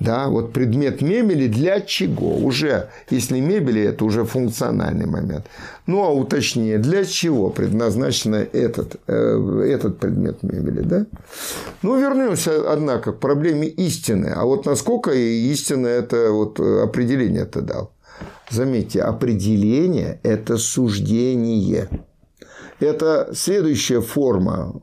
[0.00, 2.36] Да, вот предмет мебели для чего?
[2.36, 5.46] Уже, если мебели, это уже функциональный момент.
[5.86, 11.06] Ну, а уточнее, для чего предназначен этот, э, этот предмет мебели, да?
[11.82, 14.32] Ну, вернемся, однако, к проблеме истины.
[14.36, 17.90] А вот насколько истина это вот определение это дал?
[18.50, 21.88] Заметьте, определение– это суждение.
[22.80, 24.74] Это следующая форма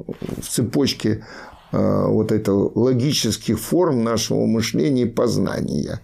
[0.41, 1.25] в цепочке
[1.71, 6.01] э, вот этого логических форм нашего мышления и познания.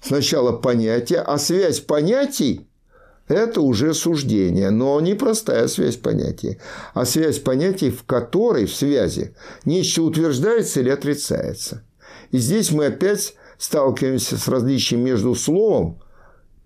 [0.00, 2.68] Сначала понятие, а связь понятий–
[3.28, 6.58] это уже суждение, но не простая связь понятий,
[6.94, 9.34] а связь понятий, в которой, в связи,
[9.64, 11.84] нечто утверждается или отрицается.
[12.30, 16.00] И здесь мы опять сталкиваемся с различием между словом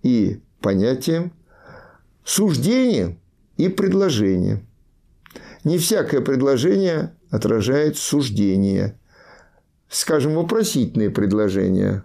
[0.05, 1.33] и понятием,
[2.25, 3.19] суждением
[3.57, 4.65] и предложением.
[5.65, 8.97] Не всякое предложение отражает суждение.
[9.89, 12.05] Скажем, вопросительные предложения.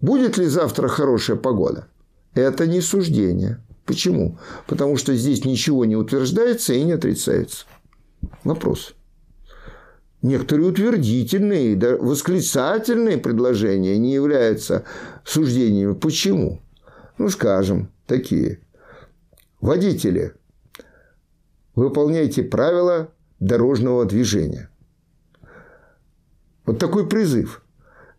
[0.00, 1.86] Будет ли завтра хорошая погода?
[2.32, 3.62] Это не суждение.
[3.84, 4.38] Почему?
[4.66, 7.66] Потому что здесь ничего не утверждается и не отрицается.
[8.44, 8.94] Вопрос.
[10.22, 14.84] Некоторые утвердительные, да, восклицательные предложения не являются
[15.24, 15.94] суждениями.
[15.94, 16.60] Почему?
[17.16, 18.60] Ну, скажем, такие.
[19.62, 20.34] Водители,
[21.74, 24.68] выполняйте правила дорожного движения.
[26.66, 27.62] Вот такой призыв.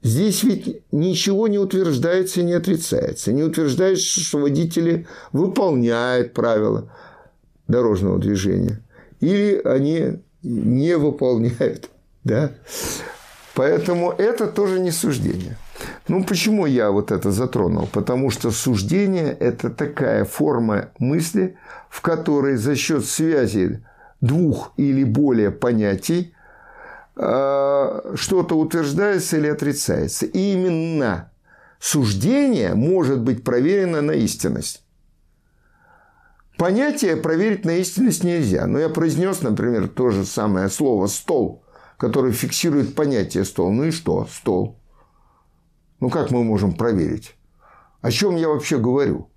[0.02, 3.32] Здесь ведь ничего не утверждается и не отрицается.
[3.32, 6.92] Не утверждается, что водители выполняют правила
[7.68, 8.84] дорожного движения.
[9.20, 11.90] Или они не выполняют.
[12.24, 12.52] Да?
[13.54, 15.58] Поэтому это тоже не суждение.
[16.08, 17.88] Ну, почему я вот это затронул?
[17.92, 21.58] Потому что суждение– это такая форма мысли,
[21.90, 23.84] в которой за счет связи
[24.22, 26.34] двух или более понятий
[27.16, 30.26] э, что-то утверждается или отрицается.
[30.26, 31.32] И именно
[31.80, 34.81] суждение может быть проверено на истинность.
[36.58, 38.68] Понятие проверить на истинность нельзя.
[38.68, 41.64] Но я произнес, например, то же самое слово «стол»,
[41.98, 43.72] которое фиксирует понятие «стол».
[43.72, 44.28] Ну и что?
[44.32, 44.78] Стол.
[46.00, 47.36] Ну, как мы можем проверить?
[48.02, 49.30] О чем я вообще говорю?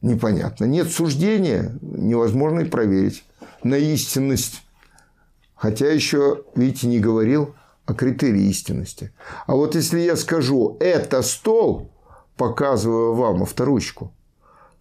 [0.00, 0.64] Непонятно.
[0.64, 3.24] Нет суждения, невозможно и проверить
[3.62, 4.62] на истинность.
[5.54, 9.12] Хотя еще, видите, не говорил о критерии истинности.
[9.46, 11.90] А вот если я скажу «это стол»,
[12.36, 14.12] показываю вам авторучку,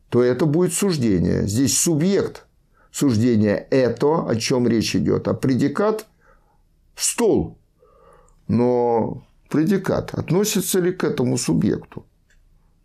[0.09, 1.47] то это будет суждение.
[1.47, 2.45] Здесь субъект
[2.91, 6.05] суждения– это, о чем речь идет, а предикат–
[6.95, 7.57] стол.
[8.47, 10.13] Но предикат.
[10.13, 12.05] Относится ли к этому субъекту?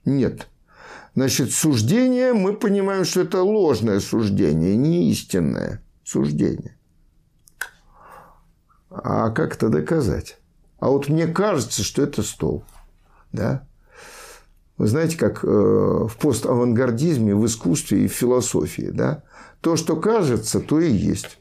[0.04, 0.48] Нет.
[1.14, 6.76] Значит, суждение, мы понимаем, что это ложное суждение, не истинное суждение.
[8.90, 10.38] А как это доказать?
[10.78, 12.64] А вот мне кажется, что это стол.
[13.30, 13.66] Да?
[14.78, 18.90] Вы знаете, как э, в поставангардизме, в искусстве и в философии.
[18.92, 19.22] Да?
[19.60, 21.38] То, что кажется, то и есть.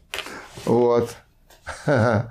[0.65, 1.15] Вот.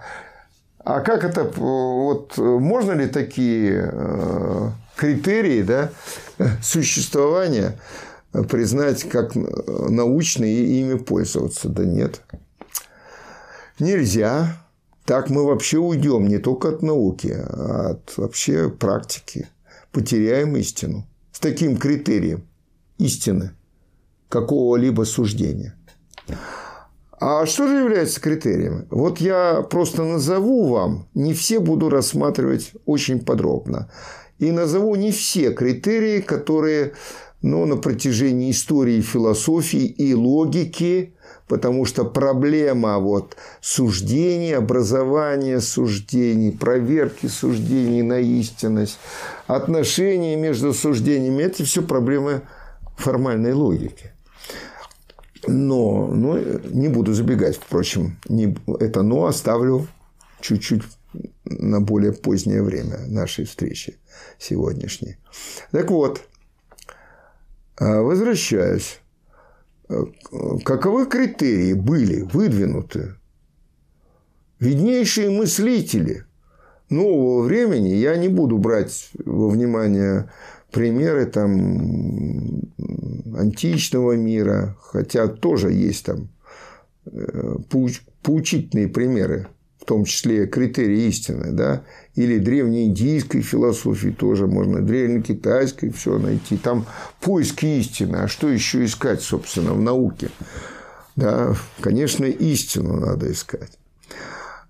[0.82, 5.90] А как это, вот, можно ли такие э, критерии да,
[6.62, 7.78] существования
[8.48, 11.68] признать как научные и ими пользоваться?
[11.68, 12.22] Да нет.
[13.78, 14.56] Нельзя.
[15.04, 19.48] Так мы вообще уйдем не только от науки, а от вообще практики.
[19.92, 21.06] Потеряем истину.
[21.32, 22.44] С таким критерием
[22.98, 23.52] истины
[24.28, 25.74] какого-либо суждения.
[27.18, 28.86] А что же является критерием?
[28.90, 33.90] Вот я просто назову вам, не все буду рассматривать очень подробно.
[34.38, 36.94] И назову не все критерии, которые
[37.42, 41.14] ну, на протяжении истории философии и логики,
[41.50, 49.00] потому что проблема вот суждений, образования суждений, проверки суждений на истинность,
[49.48, 52.42] отношения между суждениями– это все проблемы
[52.96, 54.12] формальной логики.
[55.48, 59.88] Но, но не буду забегать, впрочем, не, это но оставлю
[60.40, 60.82] чуть-чуть
[61.44, 63.98] на более позднее время нашей встречи
[64.38, 65.16] сегодняшней.
[65.72, 66.20] Так вот,
[67.76, 69.00] А, возвращаясь.
[70.64, 73.14] Каковы критерии были выдвинуты?
[74.60, 76.24] Виднейшие мыслители
[76.90, 80.30] нового времени, я не буду брать во внимание
[80.70, 82.70] примеры там
[83.36, 86.28] античного мира, хотя тоже есть там
[87.06, 87.56] э,
[88.22, 89.48] поучительные примеры,
[89.90, 91.82] том числе критерии истины, да,
[92.14, 96.56] или древнеиндийской философии тоже можно, древнекитайской все найти.
[96.56, 96.86] Там
[97.20, 100.30] поиски истины, а что еще искать, собственно, в науке?
[101.16, 103.80] Да, конечно, истину надо искать.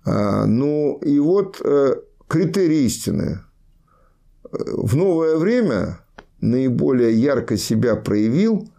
[0.05, 1.97] А, ну, и вот э,
[2.27, 3.41] критерий истины.
[4.51, 5.99] В новое время
[6.39, 8.70] наиболее ярко себя проявил э,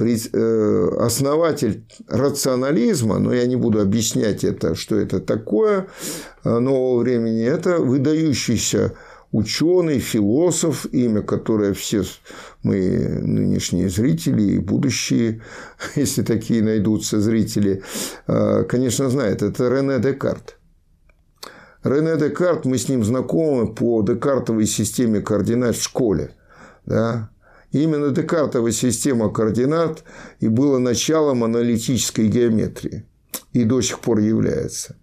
[0.00, 5.88] основатель рационализма, но я не буду объяснять это, что это такое
[6.44, 8.94] э, нового времени, это выдающийся
[9.32, 12.02] ученый, философ, имя которое все
[12.62, 15.42] мы нынешние зрители и будущие,
[15.96, 17.82] если такие найдутся зрители,
[18.26, 19.42] э, конечно, знают.
[19.42, 20.58] Это Рене Декарт.
[21.84, 26.32] Рене Декарт, мы с ним знакомы по Декартовой системе координат в школе.
[26.86, 27.30] Да?
[27.72, 30.02] Именно Декартова система координат
[30.40, 33.04] и была началом аналитической геометрии.
[33.52, 34.96] И до сих пор является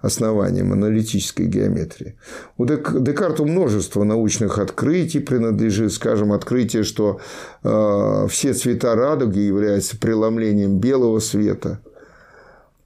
[0.00, 2.16] основанием аналитической геометрии.
[2.56, 7.20] У Декарту множество научных открытий принадлежит, скажем, открытие, что
[7.62, 11.80] э, все цвета радуги являются преломлением белого света.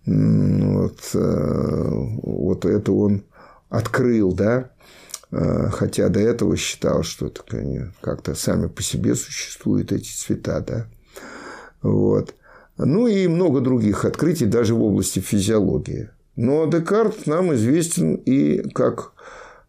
[0.06, 1.90] Вот, э,
[2.22, 3.22] вот это он
[3.70, 4.70] открыл, да,
[5.72, 10.86] хотя до этого считал, что так они как-то сами по себе существуют эти цвета, да,
[11.82, 12.34] вот.
[12.76, 16.10] Ну и много других открытий даже в области физиологии.
[16.34, 19.12] Но Декарт нам известен и как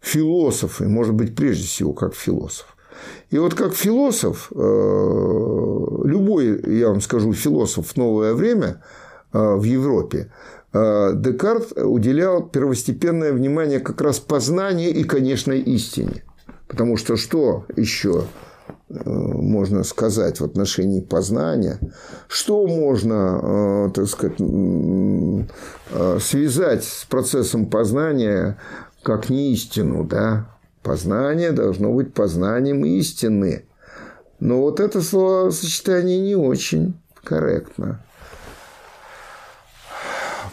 [0.01, 2.75] философ, и, может быть, прежде всего, как философ.
[3.29, 4.57] И вот как философ, э,
[6.05, 8.81] любой, я вам скажу, философ в новое время
[9.33, 10.31] э, в Европе
[10.64, 10.64] Э,
[11.15, 16.23] Декарт уделял первостепенное внимание как раз познанию и, конечно, истине.
[16.67, 18.25] Потому что что еще
[18.89, 21.79] э, можно сказать в отношении познания?
[22.27, 24.37] Что можно, э, так сказать,
[26.21, 28.57] связать с процессом познания
[29.03, 30.49] как не истину, да?
[30.81, 33.65] Познание должно быть познанием истины.
[34.39, 38.03] Но вот это словосочетание не очень корректно.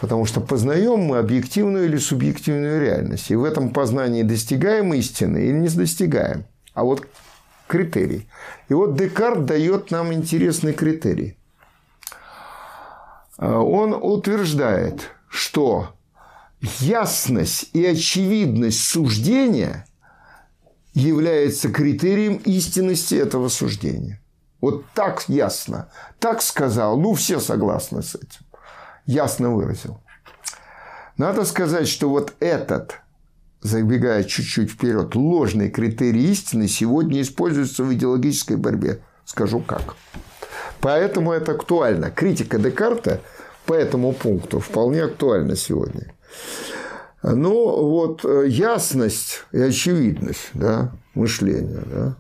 [0.03, 3.31] Потому что познаем мы объективную или субъективную реальность.
[3.31, 6.45] И в этом познании достигаем истины или не достигаем.
[6.75, 7.07] А вот
[7.69, 8.29] критерий.
[8.69, 11.39] И вот Декарт дает нам интересный критерий.
[13.39, 15.91] А, он утверждает, что
[16.81, 19.87] ясность и очевидность суждения
[20.95, 24.21] является критерием истинности этого суждения.
[24.61, 28.45] Вот так ясно, так сказал, ну все согласны с этим
[29.07, 30.01] ясно выразил.
[31.17, 33.01] Надо сказать, что вот этот,
[33.61, 39.01] забегая чуть-чуть вперед, ложный критерий истины сегодня используется в идеологической борьбе.
[39.25, 39.95] Скажу как.
[40.81, 42.11] Поэтому это актуально.
[42.11, 43.21] Критика Декарта
[43.67, 46.13] по этому пункту вполне актуальна сегодня.
[47.23, 52.17] Ну, вот э, ясность и очевидность да, мышления, да,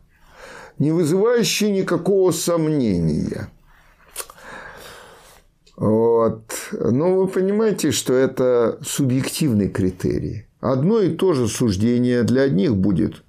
[0.78, 3.48] не вызывающие никакого сомнения–
[5.76, 6.52] вот.
[6.72, 10.46] Но вы понимаете, что это субъективный критерий.
[10.60, 13.22] Одно и то же суждение для одних будет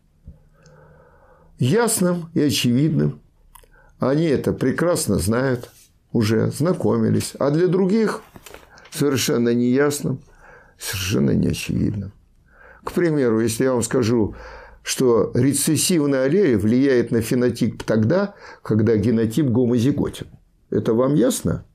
[1.57, 3.21] ясным и очевидным.
[3.99, 5.69] Они это прекрасно знают,
[6.11, 7.33] уже знакомились.
[7.39, 8.21] А для других
[8.91, 10.19] совершенно неясным,
[10.77, 12.11] совершенно неочевидным.
[12.83, 14.35] К примеру, если я вам скажу,
[14.83, 20.27] что рецессивная аллея влияет на фенотип тогда, когда генотип гомозиготен.
[20.69, 21.65] Это вам ясно?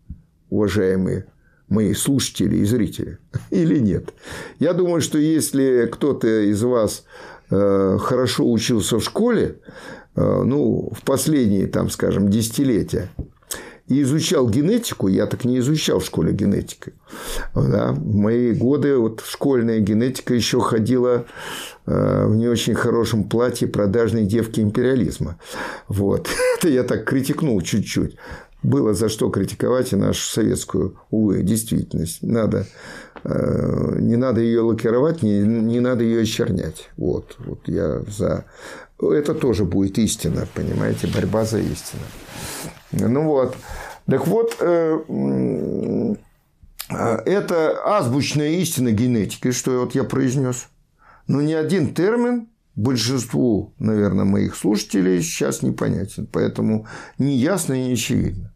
[0.50, 1.26] Уважаемые
[1.68, 3.18] мои слушатели и зрители,
[3.50, 4.14] или нет?
[4.58, 7.04] Я думаю, что если кто-то из вас
[7.50, 9.58] э, хорошо учился в школе,
[10.16, 13.10] э, ну, в последние, там, скажем, десятилетия,
[13.88, 16.90] и изучал генетику, я так не изучал в школе генетику.
[17.54, 21.24] Да, в мои годы вот школьная генетика еще ходила
[21.86, 25.38] э, в не очень хорошем платье продажной девки империализма.
[25.88, 26.28] Вот.
[26.58, 28.16] Это я так критикнул чуть-чуть
[28.62, 32.22] было за что критиковать и нашу советскую, увы, действительность.
[32.22, 32.66] Надо,
[33.24, 36.90] э, не надо ее лакировать, не, не надо ее очернять.
[36.96, 38.44] Вот, вот я за...
[39.00, 42.02] Это тоже будет истина, понимаете, борьба за истину.
[42.90, 43.56] Ну вот.
[44.06, 46.14] Так вот, э,
[46.88, 50.68] это азбучная истина генетики, что вот я произнес.
[51.26, 52.48] Но ни один термин
[52.78, 56.26] большинству, наверное, моих слушателей сейчас непонятен.
[56.26, 56.86] Поэтому
[57.18, 58.54] не ясно и не очевидно.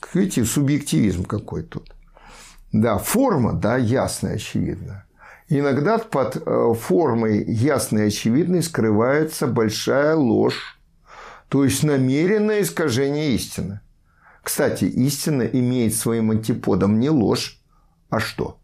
[0.00, 1.94] Как видите, субъективизм какой тут.
[2.72, 5.04] Да, форма, да, ясная, очевидно.
[5.48, 10.78] Иногда под э, формой ясной и очевидной скрывается большая ложь,
[11.48, 13.80] то есть намеренное искажение истины.
[14.42, 17.60] Кстати, истина имеет своим антиподом не ложь,
[18.10, 18.60] а что?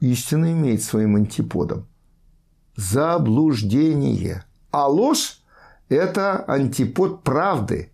[0.00, 1.89] Истина имеет своим антиподом
[2.80, 4.44] заблуждение.
[4.70, 5.42] А ложь–
[5.88, 7.92] это антипод правды.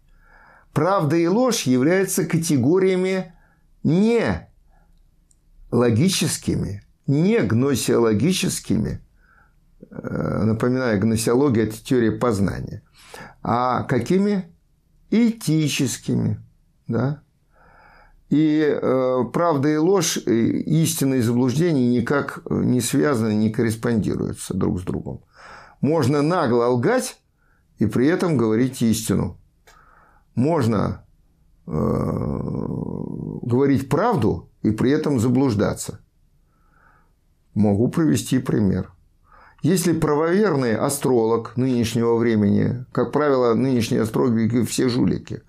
[0.72, 3.34] Правда и ложь являются категориями
[3.82, 4.48] не
[5.70, 9.00] логическими, не гносеологическими.
[9.90, 12.82] Э, напоминаю, гносеология– это теория познания.
[13.42, 14.52] А какими?
[15.10, 16.40] Этическими.
[16.86, 17.22] Да?
[18.28, 24.80] И э, правда и ложь, и истина и заблуждение никак не связаны, не корреспондируются друг
[24.80, 25.22] с другом.
[25.80, 27.20] Можно нагло лгать
[27.78, 29.38] и при этом говорить истину.
[30.34, 31.04] Можно
[31.66, 31.70] э,
[33.42, 36.00] говорить правду и при этом заблуждаться.
[37.54, 38.92] Могу привести пример.
[39.62, 45.42] Если правоверный астролог нынешнего времени, как правило, нынешние астрологи все жулики,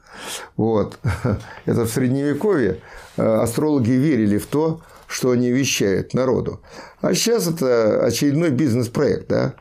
[0.55, 0.99] вот,
[1.65, 2.81] это в Средневековье
[3.17, 6.61] э, астрологи верили в то, что они вещают народу.
[7.01, 9.55] А сейчас это очередной бизнес-проект, да?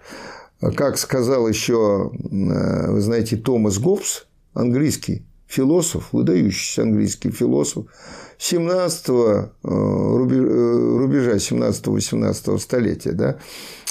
[0.61, 7.86] Как сказал еще, э, вы знаете, Томас Гоббс, английский философ, выдающийся английский философ,
[8.38, 13.38] 17 э, рубежа 17-18 столетия, да,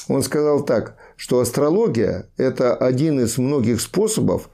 [0.08, 4.50] он сказал так, что астрология– это один из многих способов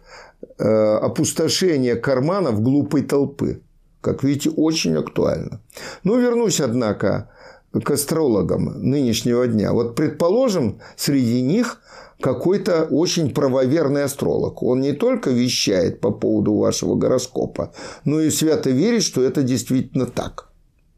[0.58, 3.62] э, опустошения карманов глупой толпы.
[4.02, 5.62] Как видите, очень актуально.
[6.04, 7.30] Ну, вернусь, однако,
[7.72, 9.74] к астрологам нынешнего дня.
[9.74, 11.82] Вот, предположим, среди них
[12.20, 14.62] какой-то очень правоверный астролог.
[14.64, 17.74] Он не только вещает по поводу вашего гороскопа,
[18.06, 20.50] но и свято верит, что это действительно так.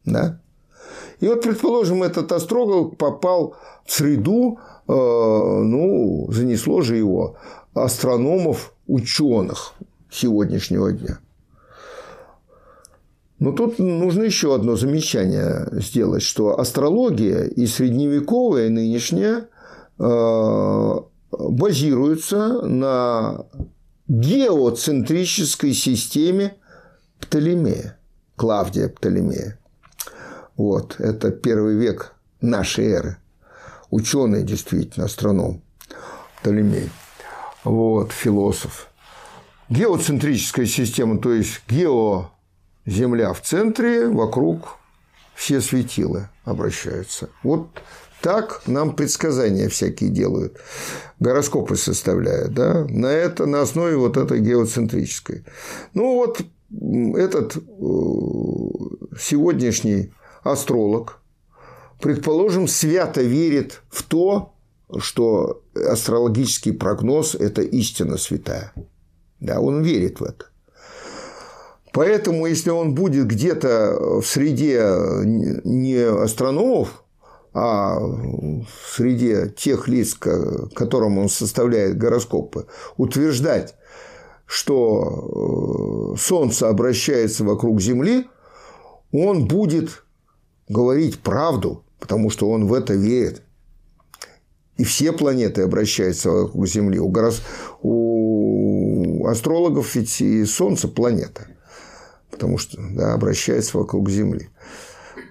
[0.06, 0.42] Да?
[1.20, 7.38] И вот, предположим, этот астролог попал в среду, э, ну, занесло же его
[7.74, 9.74] астрономов, ученых
[10.12, 11.20] сегодняшнего дня.
[13.40, 19.50] Но тут нужно еще одно замечание сделать, что астрология и средневековая, и нынешняя
[20.00, 20.94] э,
[21.32, 23.46] базируются на
[24.08, 26.56] геоцентрической системе
[27.20, 27.98] Птолемея,
[28.36, 29.60] Клавдия Птолемея.
[30.56, 33.18] Вот, это первый век нашей эры.
[33.90, 35.62] Ученый, действительно, астроном
[36.40, 36.90] Птолемей.
[37.64, 38.88] Вот, философ.
[39.70, 42.30] Геоцентрическая система, то есть гео–
[42.86, 44.78] Земля в центре, вокруг
[45.36, 47.30] все светила обращаются.
[47.42, 47.70] Вот
[48.22, 50.58] так нам предсказания всякие делают,
[51.20, 55.46] гороскопы составляют, да, на это, на основе вот этой геоцентрической.
[55.94, 56.42] Ну вот
[57.16, 57.60] этот э,
[59.18, 60.12] сегодняшний
[60.44, 61.22] астролог,
[62.02, 64.54] предположим, свято верит в то,
[65.00, 68.74] что астрологический прогноз– это истина святая.
[69.40, 70.46] Да, он верит в это.
[71.94, 74.82] Поэтому, если он будет где-то в среде
[75.24, 77.04] не астрономов,
[77.54, 82.66] а в среде тех лиц, которым он составляет гороскопы,
[82.98, 83.76] утверждать,
[84.46, 88.28] что э, Солнце обращается вокруг Земли,
[89.12, 90.04] он будет
[90.68, 93.43] говорить правду, потому что он в это верит.
[94.78, 97.00] И все планеты обращаются вокруг Земли.
[97.00, 97.42] У, горос...
[97.82, 101.48] у астрологов ведь и Солнце планета,
[102.32, 104.50] потому что да, обращается вокруг Земли.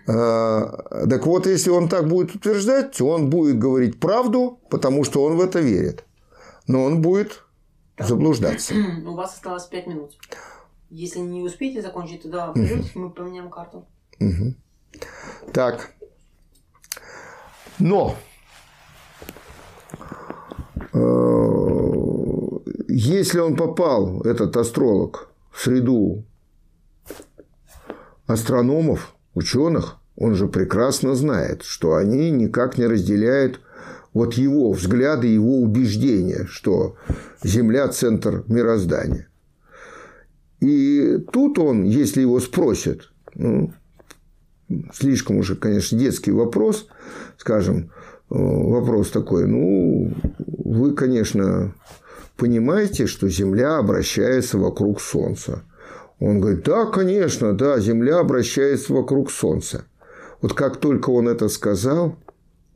[0.06, 5.36] А, так вот, если он так будет утверждать, он будет говорить правду, потому что он
[5.36, 6.04] в это верит.
[6.66, 7.44] Но он будет
[7.98, 8.74] заблуждаться.
[9.06, 10.16] У вас осталось 5 минут.
[10.90, 13.86] Если не успеете закончить, тогда вперед, мы поменяем карту.
[14.20, 14.54] Угу.
[15.52, 15.90] Так.
[17.78, 18.14] Но
[22.88, 26.24] если он попал, этот астролог, в среду
[28.26, 33.60] астрономов, ученых, он же прекрасно знает, что они никак не разделяют
[34.12, 36.96] вот его взгляды, его убеждения, что
[37.42, 39.28] Земля– центр мироздания.
[40.60, 43.72] И тут он, если его спросят, ну,
[44.92, 46.86] слишком уже, конечно, детский вопрос,
[47.36, 48.01] скажем, э,
[48.34, 50.12] вопрос такой, ну,
[50.64, 51.74] вы, конечно,
[52.36, 55.62] понимаете, что Земля обращается вокруг Солнца.
[56.18, 59.84] Он говорит, да, конечно, да, Земля обращается вокруг Солнца.
[60.40, 62.16] Вот как только он это сказал,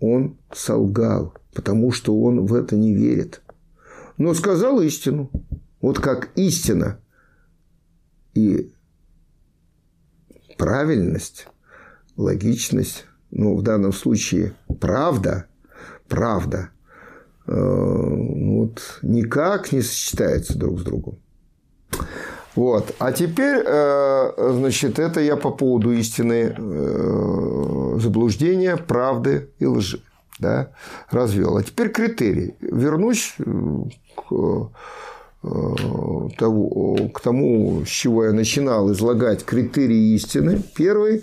[0.01, 1.33] он солгал.
[1.55, 3.41] потому что он в это не верит.
[4.19, 5.31] Но сказал истину.
[5.81, 7.01] Вот как истина
[8.35, 8.73] и
[10.59, 11.49] правильность,
[12.17, 13.07] логичность,
[13.37, 15.47] ну, в данном случае правда,
[16.09, 16.71] правда,
[17.47, 21.19] э, вот, никак не сочетается друг с другом.
[22.55, 22.95] Вот.
[22.99, 30.01] А теперь, э, значит, это я по поводу истины э, заблуждения, правды и лжи
[30.39, 30.71] да,
[31.11, 31.59] развел.
[31.59, 32.55] А теперь критерий.
[32.61, 33.45] Вернусь э,
[34.17, 34.71] к,
[36.39, 40.63] того, к тому, с чего я начинал излагать критерии истины.
[40.75, 41.23] Первый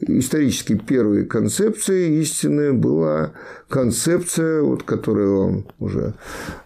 [0.00, 3.32] исторически первой концепцией истины была
[3.68, 6.14] концепция, вот, которую он уже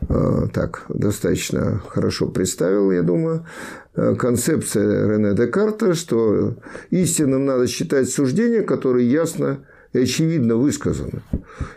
[0.08, 3.46] э, так достаточно хорошо представил, я думаю,
[3.94, 6.56] э, концепция Рене Декарта, что
[6.90, 11.22] истинным надо считать суждения, которые ясно и очевидно высказаны.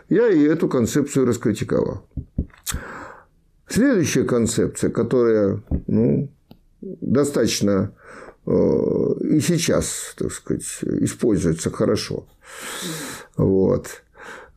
[0.08, 2.06] Я и эту концепцию раскритиковал.
[3.68, 6.30] Следующая концепция, которая ну,
[6.82, 7.92] достаточно
[8.46, 12.26] и сейчас, так сказать, используется хорошо.
[13.36, 14.02] Вот.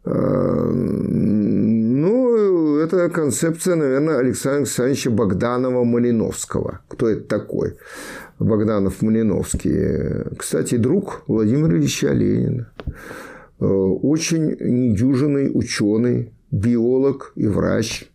[0.05, 6.79] Э, ну, это концепция, наверное, Александра Александровича Богданова-Малиновского.
[6.87, 7.77] Кто это такой?
[8.39, 10.35] Богданов-Малиновский.
[10.37, 12.71] Кстати, друг Владимира Ильича Ленина.
[13.59, 18.05] Э, очень недюжинный ученый, биолог и врач–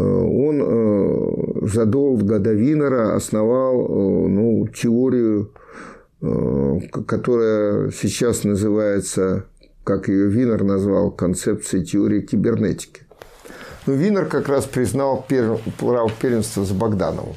[0.00, 5.52] он э, задолго до Винера основал э, ну, теорию,
[7.06, 9.44] которая сейчас называется,
[9.84, 13.02] как ее Винер назвал, концепцией теории кибернетики.
[13.86, 15.26] Но ну, Винер как раз признал
[15.78, 17.34] право первенства за Богдановым.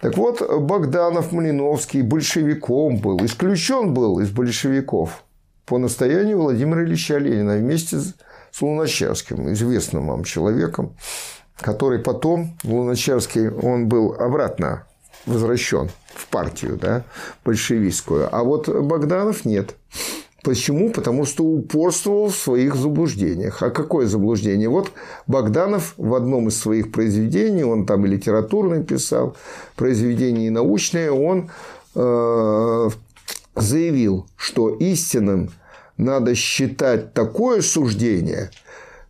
[0.00, 5.24] Так вот, Богданов Малиновский большевиком был, исключен был из большевиков
[5.66, 10.96] по настоянию Владимира Ильича Ленина вместе с Луначарским, известным вам человеком,
[11.60, 14.86] который потом, Луначарский, он был обратно
[15.26, 17.04] возвращен в партию да,
[17.44, 19.74] большевистскую, а вот Богданов нет.
[20.42, 20.90] Почему?
[20.90, 23.62] Потому что упорствовал в своих заблуждениях.
[23.62, 24.70] А какое заблуждение?
[24.70, 24.90] Вот
[25.26, 29.36] Богданов в одном из своих произведений, он там и литературный писал,
[29.76, 31.50] произведения и научные, он
[31.94, 32.90] э,
[33.54, 35.50] заявил, что истинным
[35.98, 38.50] надо считать такое суждение,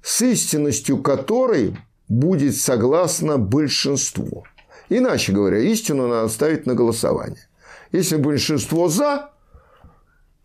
[0.02, 1.76] с истинностью которой
[2.10, 4.44] будет согласно большинству.
[4.90, 7.48] Иначе говоря, истину надо ставить на голосование.
[7.92, 9.30] Если большинство за,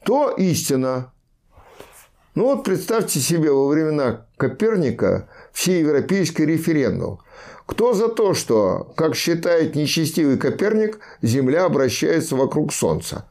[0.06, 1.12] то истина.
[2.36, 7.20] Ну вот представьте себе во времена Коперника все европейский референдум.
[7.66, 13.26] Кто за то, что, как считает нечестивый Коперник, Земля обращается вокруг Солнца?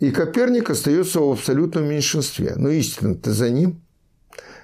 [0.00, 2.54] И Коперник остается в абсолютном меньшинстве.
[2.56, 3.80] Но истина-то за ним–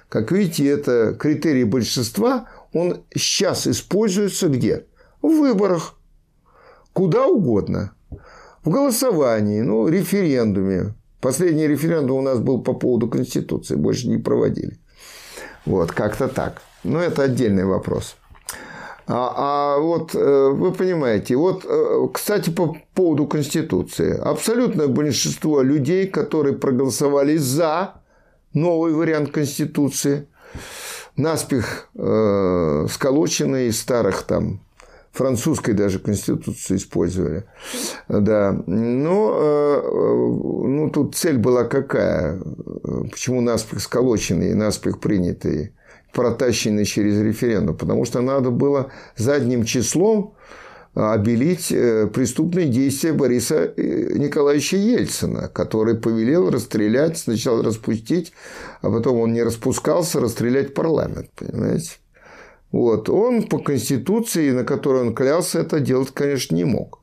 [0.09, 4.85] как видите, это критерий большинства, он сейчас используется где?
[5.21, 5.95] В выборах.
[6.93, 7.93] Куда угодно.
[8.63, 10.93] В голосовании, ну, референдуме.
[11.21, 14.79] Последний референдум у нас был по поводу Конституции, больше не проводили.
[15.65, 16.61] Вот, как-то так.
[16.83, 18.15] Но это отдельный вопрос.
[19.07, 24.17] А, а вот э, вы понимаете, вот, э, кстати, по поводу Конституции.
[24.17, 28.01] Абсолютное большинство людей, которые проголосовали за
[28.55, 30.27] новый вариант Конституции,
[31.15, 34.61] наспех э, сколоченный из старых там
[35.11, 37.45] французской даже конституции использовали.
[38.09, 38.51] Да.
[38.65, 39.81] Но э,
[40.67, 42.41] ну, тут цель была какая?
[43.11, 45.73] Почему наспех сколоченный наспех принятый,
[46.13, 47.77] протащенный через референдум?
[47.77, 50.35] Потому что надо было задним числом
[50.95, 58.31] обелить э, преступные действия Бориса э, Николаевича Ельцина, который повелел расстрелять, сначала распустить,
[58.81, 61.91] а потом он не распускался, расстрелять парламент, понимаете?
[62.71, 63.09] Вот.
[63.09, 66.99] Он по Конституции, на которой он клялся, это делать, конечно, не мог.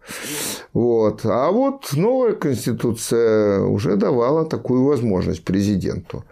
[0.72, 1.20] Вот.
[1.24, 6.24] А вот новая Конституция уже давала такую возможность президенту.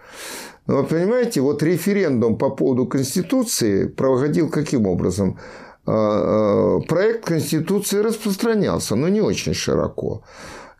[0.66, 5.38] Но, понимаете, вот референдум по поводу Конституции проходил каким образом?
[5.86, 10.22] А, а, проект Конституции распространялся, но не очень широко.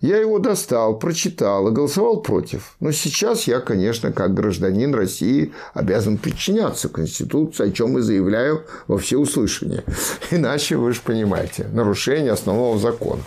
[0.00, 2.74] Я его достал, прочитал и голосовал против.
[2.80, 8.96] Но сейчас я, конечно, как гражданин России обязан подчиняться Конституции, о чем и заявляю во
[8.96, 9.84] всеуслышание.
[10.30, 13.20] Иначе, вы же понимаете, нарушение основного закона.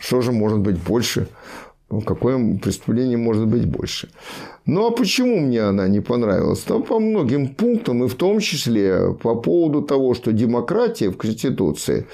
[0.00, 1.28] Что же может быть больше
[2.04, 4.08] какое преступление может быть больше?
[4.66, 6.62] Ну, а почему мне она не понравилась?
[6.68, 12.06] Да, по многим пунктам, и в том числе по поводу того, что демократия в Конституции,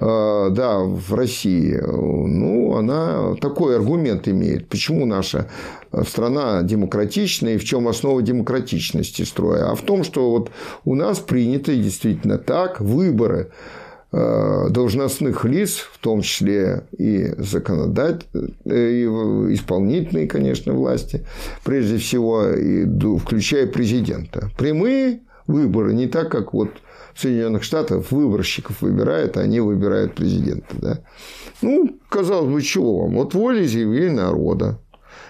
[0.00, 4.68] э, да, в России, ну, она такой аргумент имеет.
[4.68, 5.50] Почему наша
[6.06, 9.70] страна демократичная и в чем основа демократичности строя?
[9.70, 10.50] А в том, что вот
[10.86, 13.50] у нас принято действительно так выборы
[14.10, 21.26] должностных лиц, в том числе и законодательной, э, и исполнительной, конечно, власти,
[21.62, 22.46] прежде всего,
[23.18, 24.50] включая президента.
[24.56, 26.70] Прямые выборы, не так, как вот
[27.14, 30.74] в Соединенных Штатах выборщиков выбирают, а они выбирают президента.
[30.74, 30.98] Да?
[31.62, 33.14] Ну, казалось бы, чего вам?
[33.14, 34.78] Вот волеизъявление народа.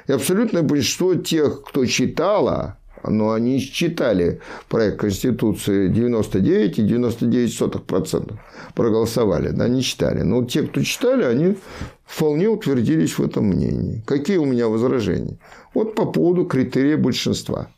[0.07, 8.35] И абсолютное большинство тех, кто читала но они читали проект Конституции 99 и 99%
[8.75, 10.23] проголосовали, да, не читали.
[10.23, 11.57] Но те, кто читали, они
[12.05, 14.03] вполне утвердились в этом мнении.
[14.07, 15.39] Какие у меня возражения?
[15.75, 17.69] Вот по поводу критерия большинства.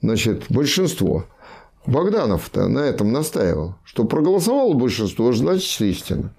[0.00, 1.24] Значит, большинство.
[1.86, 6.34] Богданов-то на этом настаивал, что проголосовало большинство, значит истина.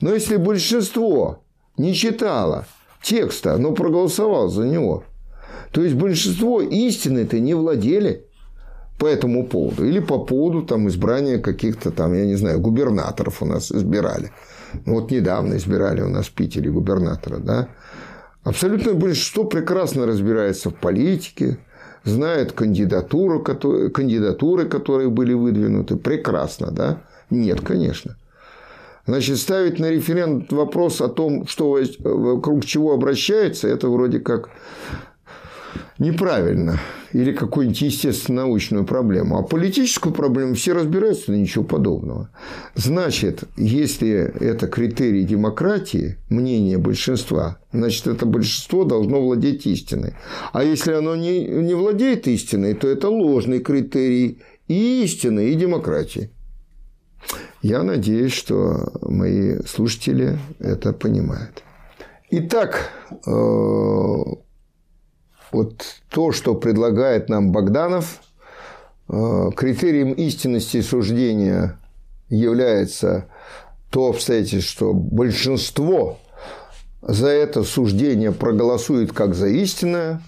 [0.00, 1.42] Но если большинство
[1.76, 2.66] не читало
[3.02, 5.04] текста, но проголосовало за него–
[5.72, 8.24] то есть большинство истины-то не владели
[8.98, 9.84] по этому поводу.
[9.84, 14.32] Или по поводу там, избрания каких-то там, я не знаю, губернаторов у нас избирали.
[14.84, 17.38] Ну, вот недавно избирали у нас в Питере губернатора.
[17.38, 17.68] Да?
[18.42, 21.58] Абсолютное большинство прекрасно разбирается в политике,
[22.04, 25.96] знает кандидатуру, кандидатуры, которые были выдвинуты.
[25.96, 27.02] Прекрасно, да?
[27.30, 28.16] Нет, конечно.
[29.06, 34.50] Значит, ставить на референдум вопрос о том, что вокруг чего обращается, это вроде как
[35.98, 36.78] неправильно
[37.12, 39.38] или какую-нибудь естественно-научную проблему.
[39.38, 42.30] А политическую проблему все разбираются, но ничего подобного.
[42.74, 44.10] Значит, если
[44.40, 50.14] это критерий демократии, мнение большинства, значит, это большинство должно владеть истиной.
[50.52, 56.30] А если оно не, не владеет истиной, то это ложный критерий и истины, и демократии.
[57.62, 61.62] Я надеюсь, что мои слушатели это понимают.
[62.30, 62.90] Итак,
[63.26, 64.24] э,
[65.52, 68.20] вот то, что предлагает нам Богданов,
[69.08, 71.78] э, критерием истинности суждения
[72.28, 73.26] является
[73.90, 76.18] то обстоятельство, что большинство
[77.00, 80.22] за это суждение проголосует как за истинное,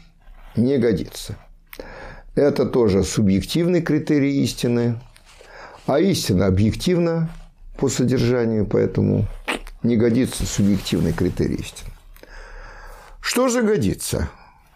[0.57, 1.37] не годится.
[2.35, 5.01] Это тоже субъективный критерий истины,
[5.87, 7.31] а истина объективна
[7.77, 9.27] по содержанию, поэтому
[9.83, 11.91] не годится субъективный критерий истины.
[13.21, 14.31] Что же годится?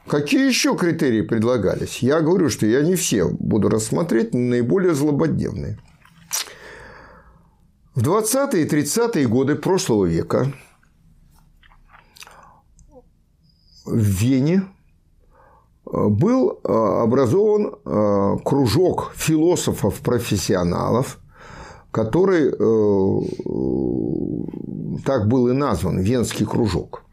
[0.07, 2.00] Какие еще критерии предлагались?
[2.00, 5.78] Я говорю, что я не все буду рассмотреть, наиболее злободневные.
[7.94, 10.52] В 20-е и 30-е годы прошлого века
[13.86, 14.64] в Вене
[15.86, 21.18] э, был э, образован э, кружок философов-профессионалов,
[21.92, 22.50] который
[25.05, 27.05] так был и назван Венский кружок.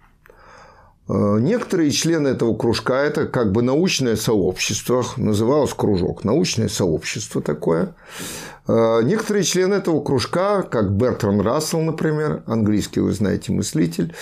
[1.08, 7.96] Э, некоторые члены этого кружка– это как бы научное сообщество, называлось кружок, научное сообщество такое.
[8.68, 14.14] Э, некоторые члены этого кружка, как Бертран Рассел, например, английский, вы знаете, мыслитель,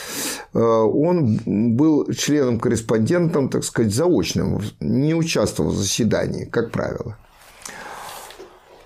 [0.53, 7.17] э, он был членом-корреспондентом, так сказать, заочным, не участвовал в заседании, как правило.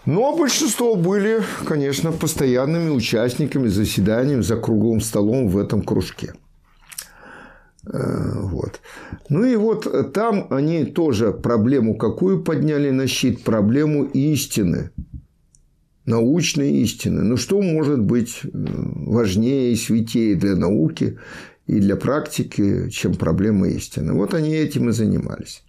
[0.06, 6.34] Но большинство были, конечно, постоянными участниками заседаний за круглым столом в этом кружке.
[7.86, 8.80] Э, вот.
[9.30, 13.44] Ну и вот там они тоже проблему какую подняли на щит?
[13.44, 14.92] Проблему истины.
[16.06, 17.24] Научной истины.
[17.24, 21.18] Ну что может быть э, важнее и святее для науки
[21.68, 24.14] и для практики, чем проблема истины?
[24.14, 25.64] Вот они этим и занимались.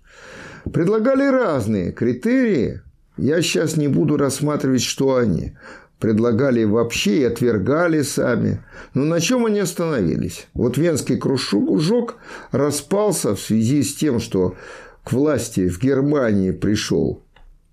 [0.73, 2.81] Предлагали разные критерии.
[3.17, 5.57] Я сейчас не буду рассматривать, что они
[5.99, 8.63] предлагали вообще и отвергали сами.
[8.95, 10.49] Но на чем они остановились?
[10.55, 12.17] Вот Венский кружок
[12.51, 14.55] распался в связи с тем, что
[15.03, 17.23] к власти в Германии пришел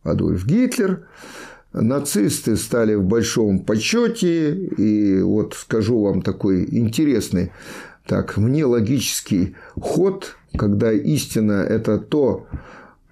[0.04, 1.08] Адольф Гитлер,
[1.74, 7.52] нацисты стали в большом почете, и вот скажу вам такой интересный,
[8.06, 12.48] так, мне логический ход, когда истина– это то,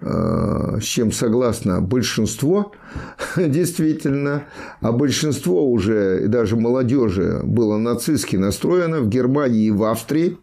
[0.02, 2.72] с чем согласно большинство,
[3.36, 4.44] действительно,
[4.80, 10.38] а большинство уже, и даже молодежи, было нацистски настроено в Германии и в Австрии,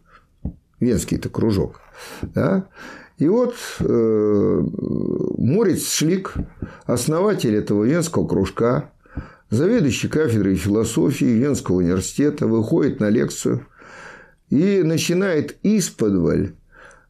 [0.79, 1.81] Венский-то кружок,
[2.21, 2.67] да?
[3.17, 4.63] И вот э,
[5.37, 6.35] Морец Шлик,
[6.85, 8.91] основатель этого Венского кружка,
[9.49, 13.65] заведующий кафедрой философии Венского университета, выходит на лекцию
[14.49, 16.56] и начинает исподволь э,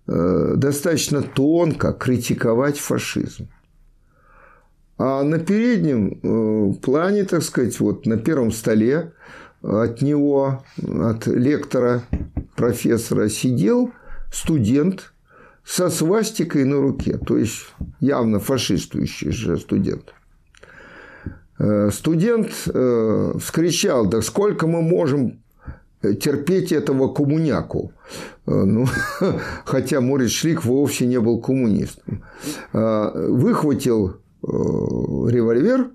[0.08, 3.50] достаточно тонко критиковать фашизм.
[4.98, 9.14] А на переднем э, плане, так сказать, вот на первом столе
[9.62, 12.04] от него, от лектора,
[12.56, 13.92] профессора сидел
[14.34, 15.14] студент
[15.64, 20.14] со свастикой на руке, то есть явно фашистующий же студент.
[21.60, 25.44] Э, студент э, вскричал, да сколько мы можем
[26.02, 27.92] терпеть этого коммуняку.
[28.46, 28.88] Ну,
[29.66, 32.24] хотя Морис Шлик вовсе не был коммунистом.
[32.72, 35.90] Выхватил Э, револьвер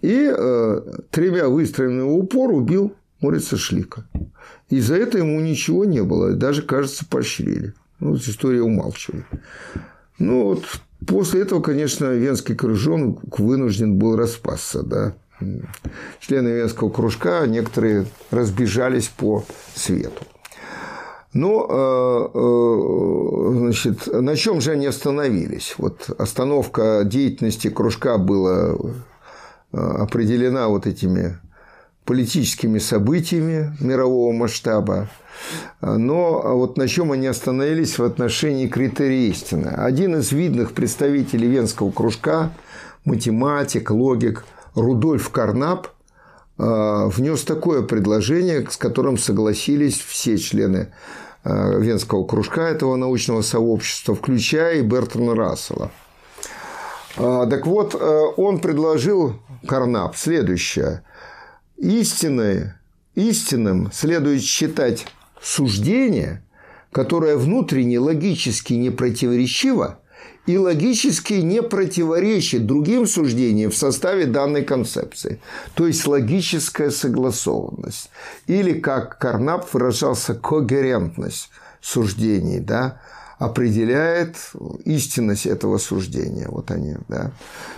[0.00, 4.06] и э, тремя выстрелами в упор убил Морица Шлика.
[4.70, 7.74] И за это ему ничего не было, даже, кажется, поощрили.
[7.98, 9.24] Ну, вот история умалчивает.
[10.18, 10.64] Ну, вот
[11.06, 15.16] после этого, конечно, Венский кружок вынужден был распасться, да.
[16.20, 20.24] Члены Венского кружка некоторые разбежались по свету.
[21.34, 25.74] Ну, э, э, значит, на чем же они остановились?
[25.76, 28.74] Вот остановка деятельности кружка была
[29.72, 31.38] э, определена вот этими
[32.04, 35.10] политическими событиями мирового масштаба.
[35.82, 39.68] Но вот на чем они остановились в отношении критерия истины.
[39.68, 42.50] Один из видных представителей Венского кружка,
[43.04, 44.44] математик, логик
[44.80, 45.88] Рудольф Карнап,
[46.56, 50.92] внес такое предложение, с которым согласились все члены
[51.44, 55.90] Э, Венского кружка этого научного сообщества, включая и Бертрана Рассела.
[57.16, 61.04] А, так вот, э, он предложил Карнап следующее.
[61.76, 62.80] Истинное,
[63.14, 65.06] истинным следует считать
[65.40, 66.44] суждение,
[66.92, 70.00] которое внутренне логически не противоречиво
[70.48, 75.40] и логически не противоречит другим суждениям в составе данной концепции.
[75.74, 78.08] То есть логическая согласованность.
[78.46, 81.50] Или, как Карнап выражался, когерентность
[81.82, 83.02] суждений, да,
[83.38, 84.36] определяет
[84.86, 86.48] истинность этого суждения.
[86.48, 87.32] Вот они да,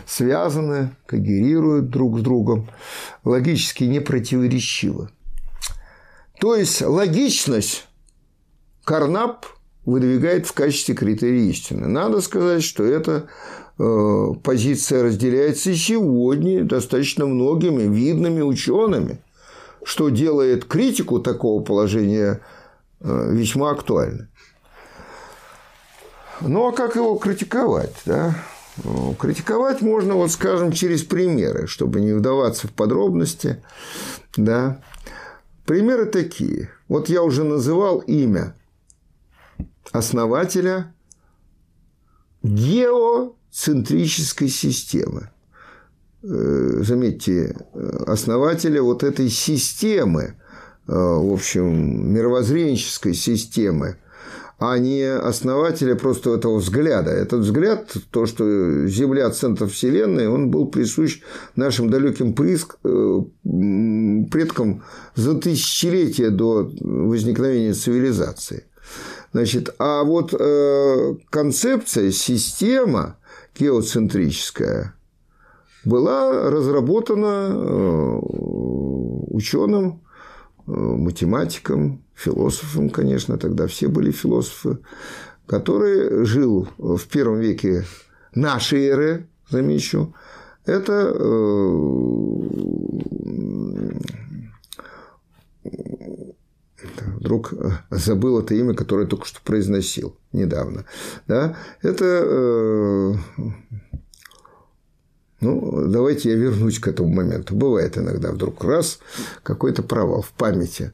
[0.07, 2.70] связаны, когерируют друг с другом,
[3.24, 5.11] логически не противоречивы.
[6.41, 7.88] То есть логичность
[8.84, 9.45] Карнап–
[9.91, 11.88] выдвигает в качестве критерия истины.
[11.88, 13.26] Надо сказать, что эта
[13.78, 19.20] э, позиция разделяется и сегодня достаточно многими видными учеными,
[19.82, 22.41] что делает критику такого положения
[23.01, 24.28] э, весьма актуальной.
[26.41, 27.95] Ну а как его критиковать?
[28.07, 28.34] Да?
[28.84, 33.62] Ну, критиковать можно, вот скажем, через примеры, чтобы не вдаваться в подробности.
[34.36, 34.80] Да?
[35.66, 36.70] Примеры такие.
[36.88, 38.55] Вот я уже называл имя
[39.93, 40.95] основателя
[42.43, 45.30] геоцентрической системы.
[46.22, 47.57] Э, заметьте,
[48.07, 50.34] основателя вот этой системы,
[50.86, 53.97] э, в общем, мировоззренческой системы,
[54.59, 57.11] а не основателя просто этого взгляда.
[57.11, 61.22] Этот взгляд, то, что Земля– центр Вселенной, он был присущ
[61.57, 64.84] нашим далеким э, предкам
[65.14, 68.64] за тысячелетия до возникновения цивилизации.
[69.33, 73.16] Значит, а вот э, концепция, система
[73.59, 74.95] геоцентрическая
[75.85, 78.18] была разработана э,
[79.31, 80.03] ученым,
[80.66, 84.78] э, математиком, философом, конечно, тогда все были философы,
[85.47, 87.85] который жил в первом веке
[88.35, 90.14] нашей эры, замечу,
[90.66, 91.70] это э,
[97.16, 100.85] вдруг э, забыл это имя, которое только что произносил недавно.
[101.26, 101.57] Да?
[101.83, 103.14] Это э,
[105.41, 107.55] ну, давайте я вернусь к этому моменту.
[107.55, 108.99] Бывает иногда вдруг раз
[109.43, 110.93] какой-то провал в памяти.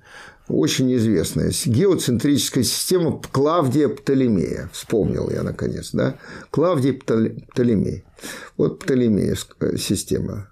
[0.48, 4.70] Очень известная геоцентрическая система Клавдия Птолемея.
[4.72, 6.18] Вспомнил я наконец, да?
[6.50, 8.04] Клавдий Птолемей.
[8.56, 10.48] Вот Птолемеевская система.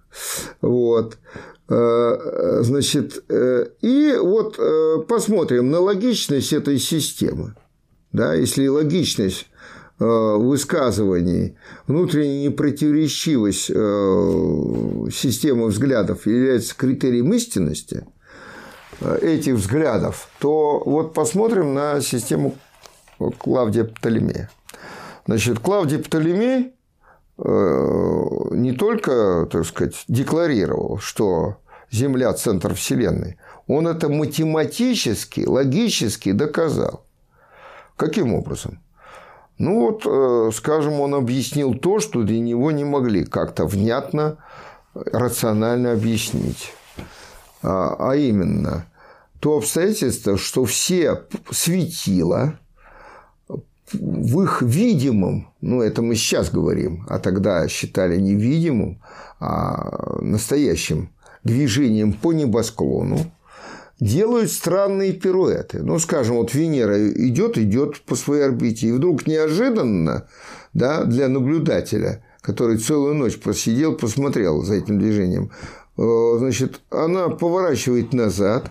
[0.60, 1.18] Вот.
[1.68, 7.54] Э, значит, э, и вот э, посмотрим на логичность этой системы.
[8.12, 9.48] Да, если логичность
[9.98, 13.66] высказываний, внутренняя непротиворечивость
[15.16, 18.04] системы взглядов является критерием истинности
[19.00, 22.54] этих взглядов, то вот посмотрим на систему
[23.38, 24.50] Клавдия Птолемея.
[25.26, 26.74] Значит, Клавдий Птолемей
[27.36, 31.56] Э, не только, так сказать, декларировал, что
[31.90, 37.04] Земля– центр Вселенной, он это математически, логически доказал.
[37.96, 38.80] Каким образом?
[39.58, 44.38] Ну вот, э, скажем, он объяснил то, что для него не могли как-то внятно,
[44.94, 46.72] рационально объяснить.
[47.64, 48.86] А, а именно,
[49.40, 52.58] то обстоятельство, что все светила
[53.92, 59.00] в их видимом, ну это мы сейчас говорим, а тогда считали невидимым,
[59.40, 61.10] а настоящим
[61.42, 63.32] движением по небосклону,
[63.98, 65.82] делают странные пируэты.
[65.82, 70.26] Ну, скажем, вот Венера идет, идет по своей орбите, и вдруг неожиданно
[70.74, 75.50] да, для наблюдателя, который целую ночь посидел, посмотрел за этим движением,
[75.96, 78.70] значит, она поворачивает назад,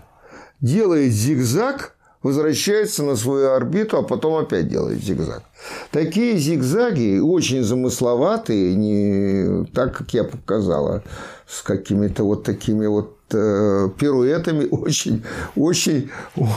[0.61, 5.43] делает зигзаг, возвращается на свою орбиту, а потом опять делает зигзаг.
[5.91, 11.03] Такие зигзаги очень замысловатые, не так, как я показала,
[11.47, 15.23] с какими-то вот такими вот Э, пируэтами очень,
[15.55, 16.09] очень,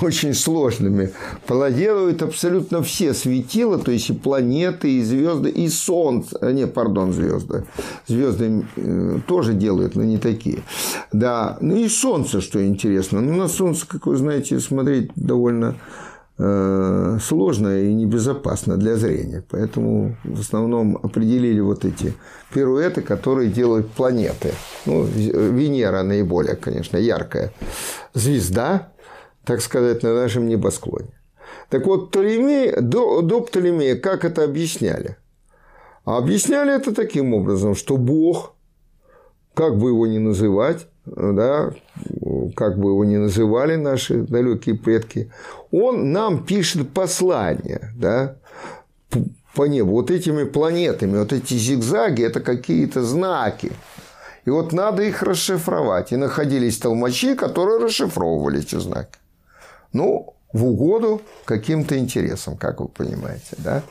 [0.02, 1.12] очень сложными.
[1.46, 6.38] Проделывают абсолютно все светила, то есть и планеты, и звезды, и Солнце.
[6.40, 7.64] А, не, пардон, звезды.
[8.06, 10.62] Звезды э, тоже делают, но не такие.
[11.12, 13.20] Да, ну и Солнце, что интересно.
[13.20, 15.76] Ну, на Солнце, как вы знаете, смотреть довольно
[16.38, 19.42] сложно и небезопасно для зрения.
[19.50, 22.12] Поэтому в основном определили вот эти
[22.52, 24.52] пируэты, которые делают планеты.
[24.84, 27.52] Ну, Венера наиболее, конечно, яркая
[28.12, 28.92] звезда,
[29.44, 31.18] так сказать, на нашем небосклоне.
[31.70, 35.16] Так вот, Птолемей, до, до Птолемея как это объясняли?
[36.04, 38.54] Объясняли это таким образом, что Бог,
[39.54, 41.70] как бы его ни называть, да,
[42.54, 45.30] как бы его ни называли наши далекие предки,
[45.70, 48.36] он нам пишет послание да,
[49.54, 49.92] по небу.
[49.92, 53.72] Вот этими планетами, вот эти зигзаги– это какие-то знаки.
[54.44, 56.12] И вот надо их расшифровать.
[56.12, 59.18] И находились толмачи, которые расшифровывали эти знаки.
[59.92, 63.56] Ну, в угоду каким-то интересам, как вы понимаете.
[63.58, 63.82] Да?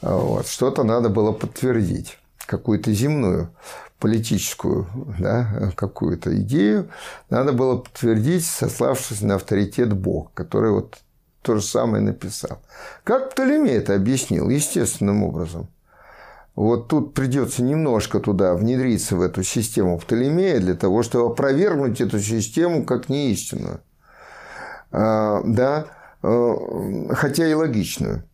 [0.00, 0.46] Вот.
[0.46, 3.54] Что-то надо было подтвердить, какую-то земную
[3.98, 4.88] политическую
[5.18, 6.90] да, какую-то идею,
[7.30, 10.98] надо было подтвердить, сославшись на авторитет Бога, который вот
[11.42, 12.60] то же самое написал.
[13.04, 14.48] Как Птолемей это объяснил?
[14.48, 15.68] Естественным образом.
[16.54, 22.18] Вот тут придется немножко туда внедриться в эту систему Птолемея для того, чтобы опровергнуть эту
[22.20, 23.80] систему как неистинную.
[24.90, 25.86] А, да,
[26.22, 28.24] а, хотя и логичную.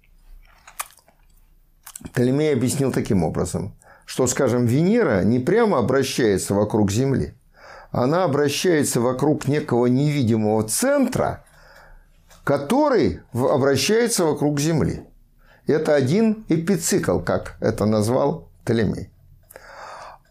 [2.04, 3.74] Птолемей объяснил таким образом
[4.08, 7.34] что, скажем, Венера не прямо обращается вокруг Земли,
[7.90, 11.44] она обращается вокруг некого невидимого центра,
[12.42, 15.02] который обращается вокруг Земли.
[15.66, 19.10] Это один эпицикл, как это назвал Птолемей.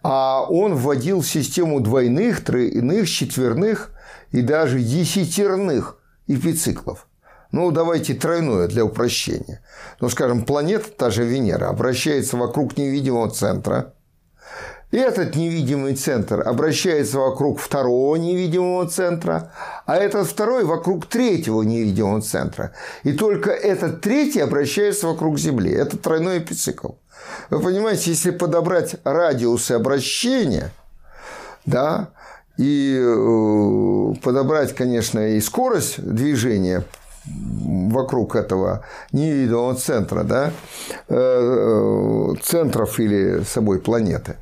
[0.01, 3.91] А он вводил систему двойных, тройных, четверных
[4.31, 7.06] и даже десятерных эпициклов.
[7.51, 9.61] Ну, давайте тройное для упрощения.
[9.99, 13.93] Ну, скажем, планета, та же Венера, обращается вокруг невидимого центра.
[14.91, 19.51] И этот невидимый центр обращается вокруг второго невидимого центра,
[19.85, 22.71] а этот второй вокруг третьего невидимого центра.
[23.03, 25.71] И только этот третий обращается вокруг Земли.
[25.71, 26.91] Это тройной эпицикл.
[27.49, 30.71] Вы понимаете, если подобрать радиусы обращения,
[31.65, 32.11] да,
[32.57, 36.85] и э, подобрать, конечно, и скорость движения
[37.27, 40.51] вокруг этого невидимого центра, да,
[41.07, 44.37] э, центров или собой планеты,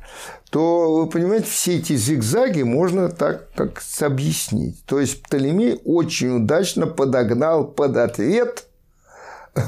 [0.50, 4.82] то, вы понимаете, все эти зигзаги можно так как объяснить.
[4.86, 8.64] То есть Птолемей очень удачно подогнал под ответ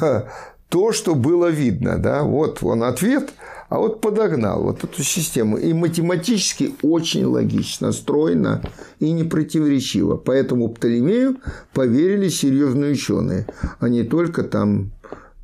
[0.69, 1.99] то, что было видно.
[1.99, 2.23] Да?
[2.23, 3.31] Вот он ответ,
[3.69, 5.59] а вот подогнал вот эту систему.
[5.59, 8.63] И математически очень логично, стройно
[8.99, 10.17] и не противоречиво.
[10.17, 11.37] Поэтому Птолемею
[11.75, 13.47] поверили серьезные ученые,
[13.79, 14.93] а не только там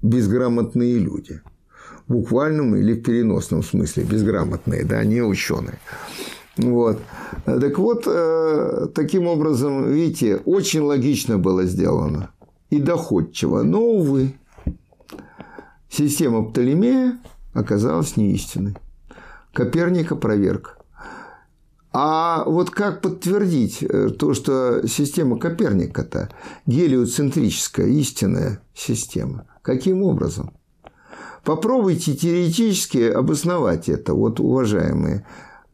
[0.02, 1.40] безграмотные люди.
[2.06, 5.78] В буквальном или в переносном смысле безграмотные, да, не ученые.
[6.56, 6.98] Вот.
[7.46, 12.30] Так вот, э, таким образом, видите, очень логично было сделано
[12.70, 13.62] и доходчиво.
[13.62, 14.34] Но, увы,
[15.88, 17.18] система Птолемея
[17.54, 18.76] оказалась неистинной.
[19.52, 20.78] Коперник опроверг.
[21.92, 26.28] А вот как подтвердить э, то, что система Коперника-то
[26.66, 29.46] гелиоцентрическая, истинная система?
[29.62, 30.52] Каким образом?
[31.44, 35.24] Попробуйте теоретически обосновать это, вот, уважаемые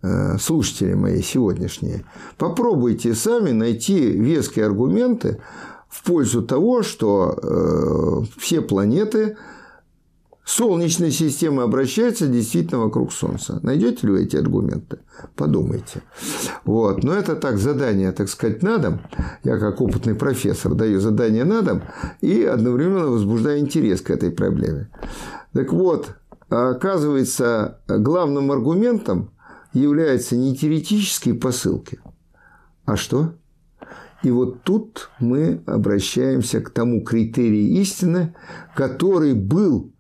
[0.02, 2.04] э, слушатели мои сегодняшние.
[2.36, 5.40] Попробуйте сами найти веские аргументы
[5.88, 9.38] в пользу того, что э, все планеты
[10.50, 13.60] Солнечная система обращается действительно вокруг Солнца.
[13.62, 14.98] Найдете ли вы эти аргументы?
[15.36, 16.02] Подумайте.
[16.64, 17.04] Вот.
[17.04, 19.00] Но это так, задание, так сказать, на дом.
[19.44, 21.82] Я как опытный профессор даю задание на дом
[22.20, 24.90] и одновременно возбуждаю интерес к этой проблеме.
[25.52, 26.16] Так вот,
[26.48, 29.30] оказывается, главным аргументом
[29.72, 32.00] являются не теоретические посылки,
[32.86, 33.34] а что?
[34.24, 38.34] И вот тут мы обращаемся к тому критерию истины,
[38.74, 39.92] который был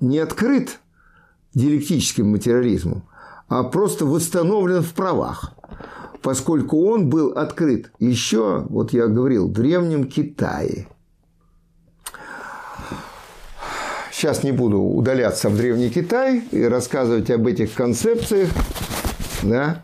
[0.00, 0.78] не открыт
[1.54, 3.04] диалектическим материализмом,
[3.48, 5.52] а просто восстановлен в правах,
[6.22, 10.88] поскольку он был открыт еще, вот я говорил, в Древнем Китае.
[14.12, 18.50] Сейчас не буду удаляться в Древний Китай и рассказывать об этих концепциях,
[19.42, 19.82] да,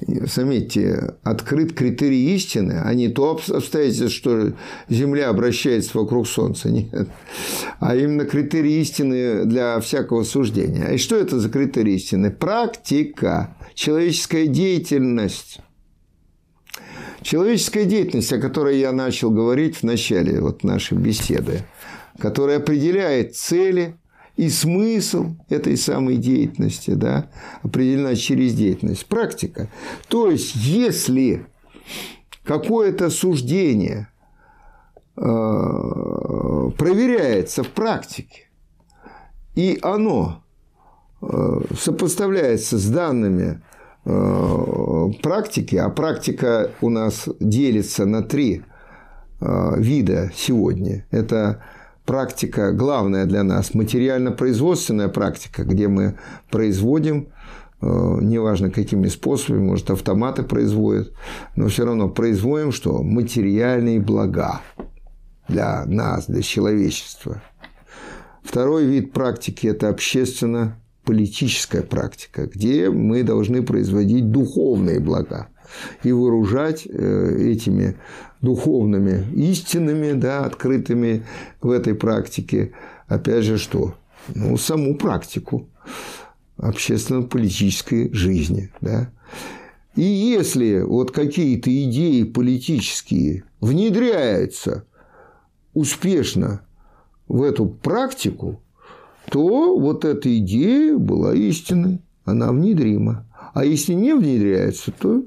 [0.00, 4.52] заметьте, открыт критерий истины, а не то обстоятельство, что
[4.88, 6.70] Земля обращается вокруг Солнца.
[6.70, 7.08] Нет.
[7.80, 10.88] А именно критерий истины для всякого суждения.
[10.88, 12.30] И что это за критерий истины?
[12.30, 15.60] Практика, человеческая деятельность.
[17.22, 21.62] Человеческая деятельность, о которой я начал говорить в начале вот нашей беседы,
[22.18, 23.96] которая определяет цели,
[24.36, 27.30] и смысл этой самой деятельности да,
[27.62, 29.06] определена через деятельность.
[29.06, 29.68] Практика.
[30.08, 31.46] То есть, если
[32.44, 34.08] какое-то суждение
[35.16, 35.20] э,
[36.76, 38.50] проверяется в практике,
[39.54, 40.44] и оно
[41.22, 43.62] э, сопоставляется с данными
[44.04, 48.62] э, практики, а практика у нас делится на три
[49.38, 51.06] вида сегодня.
[51.10, 51.62] Это
[52.06, 56.18] практика главная для нас, материально-производственная практика, где мы
[56.50, 57.28] производим,
[57.82, 57.86] э,
[58.22, 61.12] неважно какими способами, может, автоматы производят,
[61.56, 63.02] но все равно производим что?
[63.02, 64.62] Материальные блага
[65.48, 67.42] для нас, для человечества.
[68.42, 69.88] Второй вид практики– это
[71.06, 75.48] общественно-политическая практика, где мы должны производить духовные блага
[76.02, 77.96] и вооружать э, этими
[78.40, 81.24] духовными истинами, да, открытыми
[81.60, 82.72] в этой практике,
[83.08, 83.94] опять же, что?
[84.34, 85.68] Ну, саму практику
[86.56, 88.70] общественно-политической жизни.
[88.80, 89.10] Да?
[89.94, 94.84] И если вот какие-то идеи политические внедряются
[95.74, 96.62] успешно
[97.28, 98.60] в эту практику,
[99.30, 103.26] то вот эта идея была истинной, она внедрима.
[103.54, 105.22] А если не внедряется, то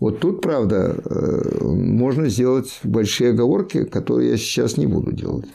[0.00, 5.46] вот тут, правда, э, можно сделать большие оговорки, которые я сейчас не буду делать.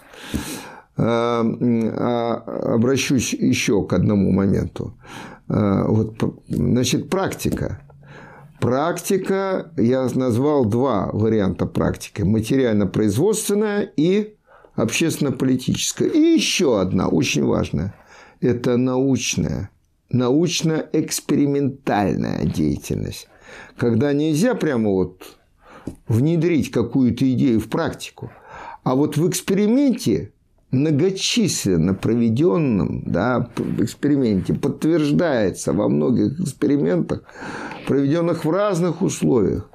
[0.96, 4.94] А, а обращусь еще к одному моменту.
[5.48, 6.16] А, вот,
[6.50, 7.82] значит, практика.
[8.60, 12.22] Практика, я назвал два варианта практики.
[12.22, 14.36] Материально-производственная и
[14.76, 16.08] общественно-политическая.
[16.08, 17.96] И еще одна, очень важная.
[18.42, 19.70] Это научная,
[20.10, 23.28] научно-экспериментальная деятельность
[23.78, 25.38] когда нельзя прямо вот
[26.08, 28.32] внедрить какую-то идею в практику,
[28.84, 30.32] а вот в эксперименте
[30.72, 37.24] многочисленно проведенном да, эксперименте подтверждается во многих экспериментах,
[37.88, 39.70] проведенных в разных условиях,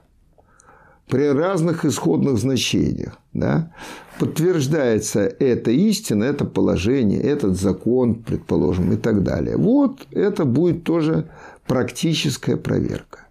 [1.09, 3.73] при разных исходных значениях, да,
[4.19, 9.57] подтверждается эта истина, это положение, этот закон, предположим, и так далее.
[9.57, 11.29] Вот это будет тоже
[11.67, 13.27] практическая проверка.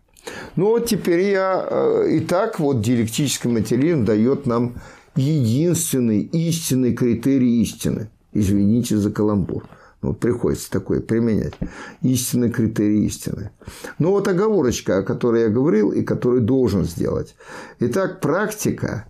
[0.56, 1.66] Ну вот теперь я...
[1.70, 4.76] Э, и так вот диалектический материализм дает нам
[5.16, 8.10] единственный истинный критерий истины.
[8.34, 9.66] Извините за каламбур.
[10.02, 11.54] Вот приходится такое применять.
[12.02, 13.52] Истинный критерий истины.
[13.98, 17.36] Ну, вот оговорочка, о которой я говорил и которую должен сделать.
[17.80, 19.06] Итак, практика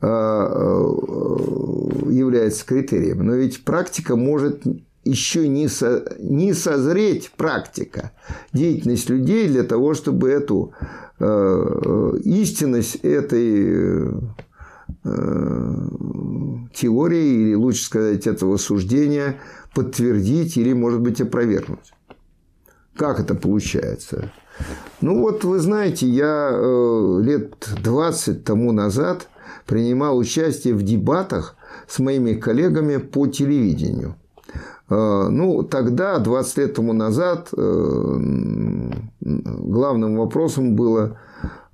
[0.00, 0.08] э, э,
[2.10, 3.24] является критерием.
[3.26, 4.64] Но ведь практика может
[5.04, 8.12] еще не, со, не созреть практика,
[8.52, 10.72] деятельность людей для того, чтобы эту
[11.18, 14.10] э, истинность этой
[15.04, 15.88] э,
[16.74, 19.36] теории, или лучше сказать, этого суждения
[19.78, 21.92] подтвердить или, может быть, опровергнуть.
[22.96, 24.32] Как это получается?
[25.00, 29.28] Ну вот вы знаете, я э, лет 20 тому назад
[29.66, 31.54] принимал участие в дебатах
[31.86, 34.16] с моими коллегами по телевидению–
[34.90, 38.16] Э, ну, тогда, 20 лет тому назад, э,
[39.20, 41.18] главным вопросом было,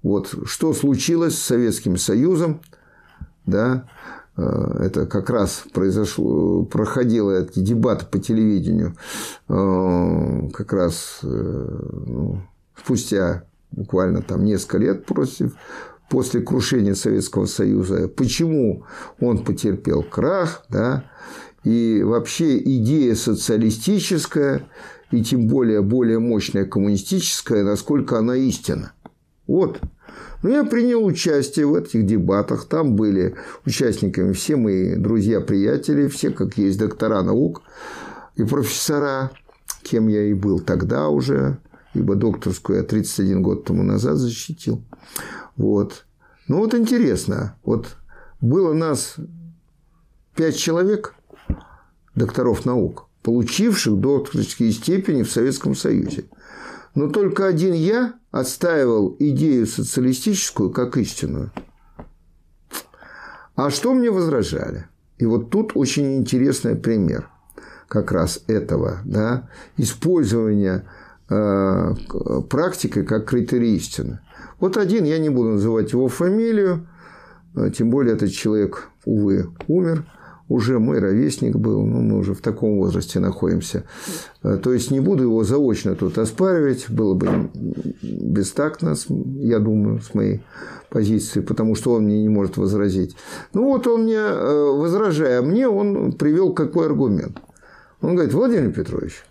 [0.03, 2.61] вот, что случилось с Советским Союзом,
[3.47, 3.89] да,
[4.37, 8.97] это как раз произошло, проходило эти дебаты по телевидению
[9.47, 12.43] как раз ну,
[12.77, 15.55] спустя буквально там несколько лет против,
[16.09, 18.09] после крушения Советского Союза.
[18.09, 18.85] Почему
[19.21, 21.05] он потерпел крах, да,
[21.65, 24.69] и вообще идея социалистическая,
[25.11, 28.93] и тем более более мощная коммунистическая, насколько она истина.
[29.47, 29.81] Вот.
[30.45, 32.67] Но я принял участие в этих дебатах.
[32.67, 33.35] Там были
[33.65, 37.63] участниками все мои друзья-приятели, все, как есть доктора наук
[38.37, 39.31] и профессора,
[39.83, 41.57] кем я и был тогда уже,
[41.95, 44.85] ибо докторскую я 31 год тому назад защитил.
[45.57, 46.05] Вот.
[46.47, 47.97] Ну вот интересно, вот
[48.43, 49.17] было нас
[50.37, 51.15] пять человек,
[52.15, 56.27] докторов наук, получивших докторские степени в Советском Союзе.
[56.95, 61.51] Но только один я отстаивал идею социалистическую как истинную.
[63.57, 64.87] А что мне возражали?
[65.19, 67.29] И вот тут очень интересный пример
[67.89, 70.85] как раз этого, да, использования
[71.29, 71.95] э,
[72.51, 74.21] практикой как критерий истины.
[74.59, 76.89] Вот один, я не буду называть его фамилию,
[77.55, 80.05] э, тем более этот человек, увы, умер–
[80.55, 83.83] уже мой ровесник был, ну, мы уже в таком возрасте находимся.
[84.43, 87.51] Э, то есть, не буду его заочно тут оспаривать, было бы
[88.03, 88.95] бестактно,
[89.41, 90.43] я думаю, с моей
[90.91, 93.17] позиции, потому что он мне не может возразить.
[93.53, 97.39] Ну, вот он мне, э, возражая мне, он привел какой аргумент.
[98.01, 99.25] Он говорит, Владимир Петрович,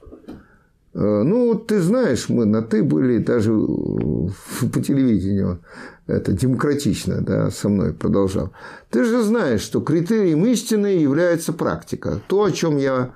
[0.94, 5.60] э, ну, ты знаешь, мы на «ты» были даже по телевидению
[6.07, 8.51] это демократично да, со мной продолжал.
[8.89, 12.19] Ты же знаешь, что критерием истины является практика.
[12.27, 13.13] То, о чем я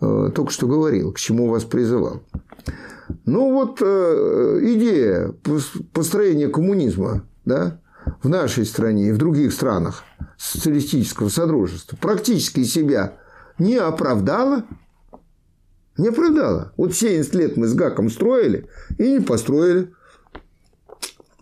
[0.00, 2.22] э, только что говорил, к чему вас призывал.
[3.26, 5.34] Ну вот э, идея
[5.92, 7.80] построения коммунизма да,
[8.22, 10.04] в нашей стране и в других странах
[10.38, 13.18] социалистического содружества практически себя
[13.58, 14.64] не оправдала.
[15.98, 16.72] Не оправдала.
[16.78, 19.92] Вот 70 лет мы с ГАКом строили и не построили.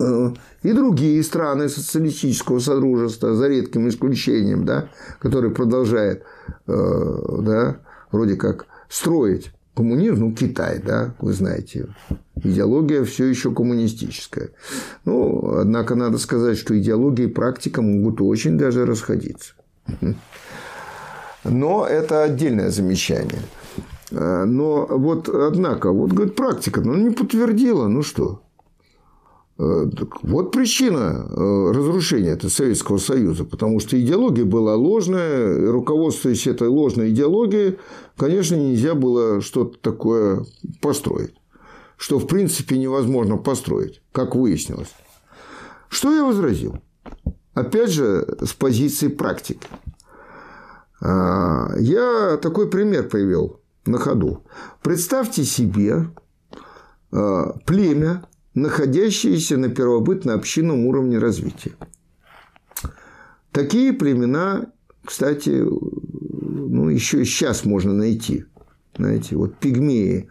[0.01, 0.31] Э,
[0.63, 4.89] и другие страны социалистического содружества, за редким исключением, да,
[5.19, 6.23] который продолжает
[6.67, 7.81] э, да,
[8.13, 11.89] вроде как строить коммунизм, ну, Китай, да, вы знаете,
[12.37, 14.51] идеология все еще коммунистическая.
[15.05, 19.55] Ну, однако надо сказать, что идеология и практика могут очень даже расходиться.
[21.45, 23.43] Но это отдельное замечание.
[24.11, 28.43] Э, но вот, однако, вот, говорит, практика, ну, не подтвердила, ну что?
[29.59, 29.87] Э,
[30.23, 37.11] вот причина э, разрушения этого Советского Союза, потому что идеология была ложная, руководствуясь этой ложной
[37.11, 37.79] идеологией,
[38.17, 40.45] конечно, нельзя было что-то такое
[40.81, 41.35] построить,
[41.97, 44.95] что в принципе невозможно построить, как выяснилось.
[45.89, 46.79] Что я возразил?
[47.55, 49.67] Опять же, с позиции практики.
[51.01, 54.45] А, я такой пример привел на ходу.
[54.83, 56.11] Представьте себе
[57.11, 58.28] племя,
[58.63, 61.73] находящиеся на первобытно-общинном уровне развития.
[63.53, 64.73] Такие племена,
[65.05, 68.45] кстати, ну, еще и сейчас можно найти.
[68.97, 70.29] Знаете, вот пигмеи,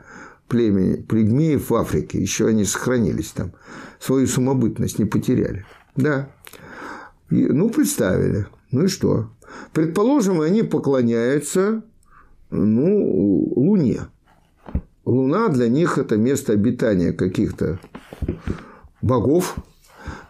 [0.48, 3.54] племя пигмеев в Африке, еще они сохранились там,
[4.00, 5.66] свою самобытность не потеряли.
[5.96, 6.30] Да.
[7.30, 8.48] И, ну, представили.
[8.72, 9.32] Ну и что?
[9.74, 11.84] Предположим, они поклоняются
[12.50, 14.02] ну, Луне.
[15.08, 17.80] Луна для них это место обитания каких-то
[19.02, 19.56] богов.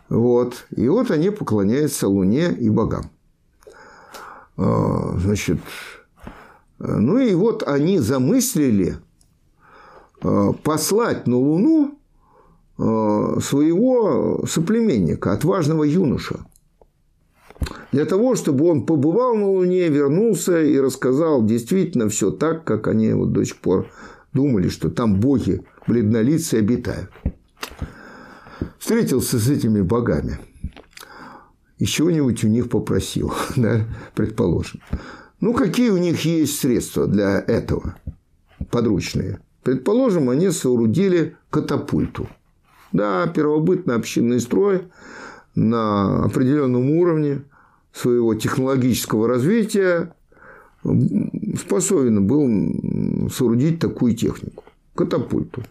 [0.08, 0.68] Вот.
[0.76, 3.10] И вот они поклоняются Луне и богам.
[4.56, 5.58] А, значит,
[6.78, 8.98] ну и вот они замыслили
[10.22, 11.98] а, послать на Луну
[12.78, 16.46] а, своего соплеменника, отважного юноша.
[17.92, 23.12] Для того, чтобы он побывал на Луне, вернулся и рассказал действительно все так, как они
[23.14, 23.88] вот до сих пор
[24.38, 27.10] думали, что там боги бледнолицые обитают.
[28.78, 30.38] Встретился с этими богами.
[31.80, 34.82] И чего-нибудь у них попросил, да, предположим.
[35.42, 37.98] Ну, какие у них есть средства для этого?
[38.72, 39.40] Подручные.
[39.64, 42.30] Предположим, они соорудили катапульту.
[42.92, 44.88] Да, первобытно-общинный строй
[45.56, 47.44] на определенном уровне
[47.92, 50.16] своего технологического развития
[50.84, 54.64] способен был соорудить такую технику.
[54.96, 55.64] Катапульту.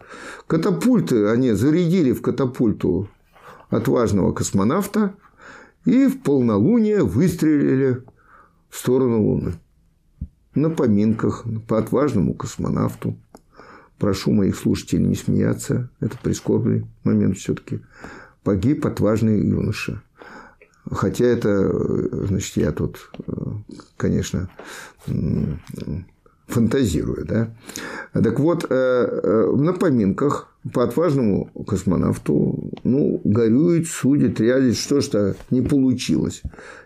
[0.47, 3.09] Катапульты они зарядили в катапульту
[3.69, 5.15] отважного космонавта
[5.85, 8.03] и в полнолуние выстрелили
[8.69, 9.53] в сторону Луны.
[10.55, 13.17] На поминках по отважному космонавту.
[13.99, 15.89] Прошу моих слушателей не смеяться.
[15.99, 17.81] Это прискорбный момент все-таки.
[18.43, 20.01] Погиб отважный юноша.
[20.91, 23.11] Хотя это, значит, я тут,
[23.97, 24.49] конечно,
[26.47, 27.53] фантазирую, да.
[28.13, 35.35] Так вот, э, э, на поминках по отважному космонавту, ну, горюет, судит, рядит, что ж-то
[35.51, 36.41] не получилось,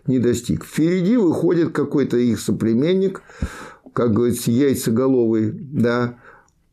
[0.08, 0.66] не достиг.
[0.66, 3.22] Впереди выходит какой-то их соплеменник,
[3.94, 6.18] как говорится, яйцеголовый, да,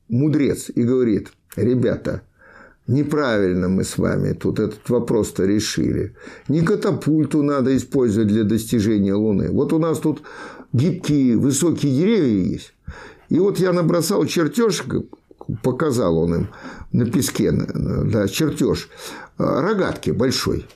[0.09, 2.23] мудрец, и говорит, ребята,
[2.89, 6.17] Неправильно мы с вами тут этот вопрос-то решили.
[6.49, 9.51] Не катапульту надо использовать для достижения Луны.
[9.51, 10.23] Вот у нас тут
[10.73, 12.73] гибкие высокие деревья есть.
[13.29, 14.85] И вот я набросал чертеж
[15.63, 16.49] показал он им
[16.93, 18.89] на песке, да, чертеж
[19.37, 20.67] рогатки большой.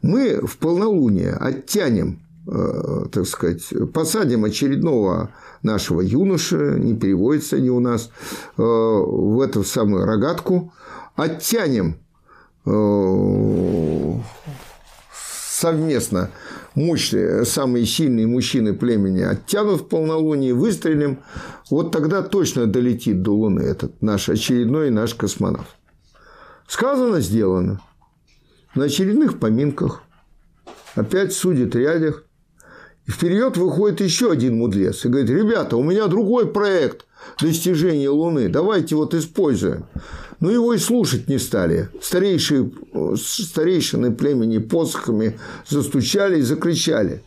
[0.00, 2.20] Мы в полнолуние оттянем
[3.12, 3.62] так сказать,
[3.92, 5.32] посадим очередного
[5.62, 8.10] нашего юноши, не переводится они у нас,
[8.56, 10.72] в эту самую рогатку,
[11.18, 11.98] оттянем
[15.58, 16.30] совместно
[16.74, 21.18] мощные, самые сильные мужчины племени оттянут в полнолуние, выстрелим,
[21.70, 25.68] вот тогда точно долетит до Луны этот наш очередной наш космонавт.
[26.68, 27.80] Сказано, сделано.
[28.74, 30.02] На очередных поминках
[30.94, 32.24] опять судит рядях.
[33.06, 37.06] И вперед выходит еще один мудрец и говорит, ребята, у меня другой проект
[37.40, 39.86] достижения Луны, давайте вот используем.
[40.40, 41.88] Но его и слушать не стали.
[42.00, 42.70] Старейшие,
[43.16, 45.38] старейшины племени посохами
[45.68, 47.24] застучали и закричали.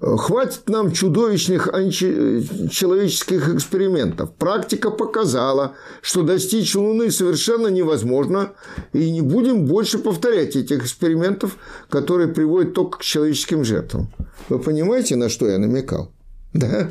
[0.00, 4.32] Хватит нам чудовищных человеческих экспериментов.
[4.34, 8.52] Практика показала, что достичь Луны совершенно невозможно,
[8.92, 11.56] и не будем больше повторять этих экспериментов,
[11.88, 14.12] которые приводят только к человеческим жертвам.
[14.48, 16.12] Вы понимаете, на что я намекал?
[16.52, 16.90] Да?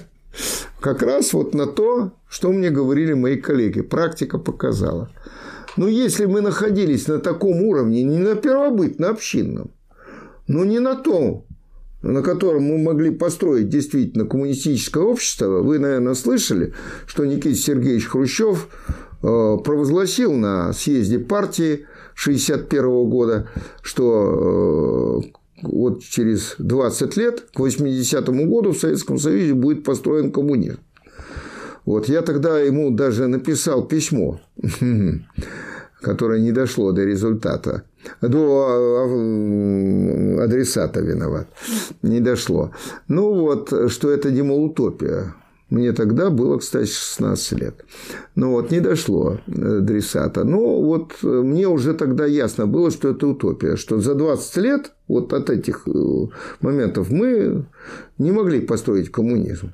[0.80, 3.81] Как раз вот на то, что мне говорили мои коллеги.
[3.81, 5.09] Практика показала.
[5.76, 9.72] Но если мы находились на таком уровне, не на первобытно-общинном,
[10.47, 11.45] но не на том,
[12.01, 16.73] на котором мы могли построить действительно коммунистическое общество, вы, наверное, слышали,
[17.05, 18.69] что Никита Сергеевич Хрущев
[19.22, 21.85] э, провозгласил на съезде партии
[22.15, 23.49] 1961 года,
[23.81, 30.80] что э, вот через 20 лет, к 80-му году в Советском Союзе будет построен коммунизм.
[31.86, 34.42] Вот я тогда ему даже написал письмо,
[36.02, 37.84] которое не дошло до результата,
[38.22, 41.48] до а, адресата виноват,
[42.02, 42.72] не дошло.
[43.08, 45.34] Ну вот, что это демоутопия.
[45.69, 47.85] Мне тогда было, кстати, 16 лет.
[48.35, 50.45] Ну вот, не дошло адресата.
[50.45, 55.34] Но вот мне уже тогда ясно было, что это утопия, что за 20 лет вот
[55.34, 55.91] от этих э,
[56.61, 57.65] моментов мы
[58.18, 59.73] не могли построить коммунизм.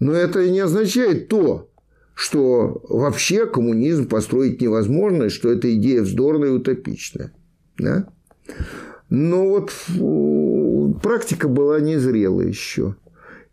[0.00, 1.68] Но это не означает то,
[2.14, 7.32] что вообще коммунизм построить невозможно, и что эта идея вздорная и утопичная.
[7.76, 8.08] Да?
[9.10, 12.96] Но вот э, практика была незрелая еще.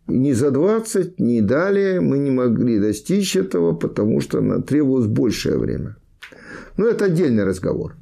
[0.08, 5.96] Ни за 20, ни далее мы не могли достичь этого, потому что требовалось большее время.
[6.78, 7.96] Но это отдельный разговор.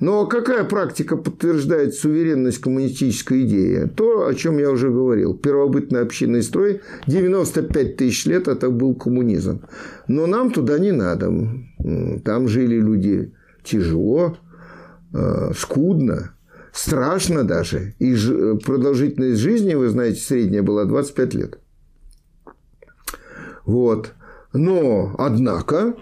[0.00, 3.88] Но какая практика подтверждает суверенность коммунистической идеи?
[3.94, 5.34] То, о чем я уже говорил.
[5.34, 9.62] Первобытный общинный строй 95 тысяч лет это был коммунизм.
[10.08, 11.32] Но нам туда не надо.
[12.24, 13.32] Там жили люди
[13.62, 14.36] тяжело,
[15.12, 16.34] э, скудно,
[16.74, 17.94] страшно даже.
[17.98, 18.14] И
[18.64, 21.58] продолжительность жизни, вы знаете, средняя была 25 лет.
[23.64, 24.12] Вот.
[24.52, 25.94] Но, однако,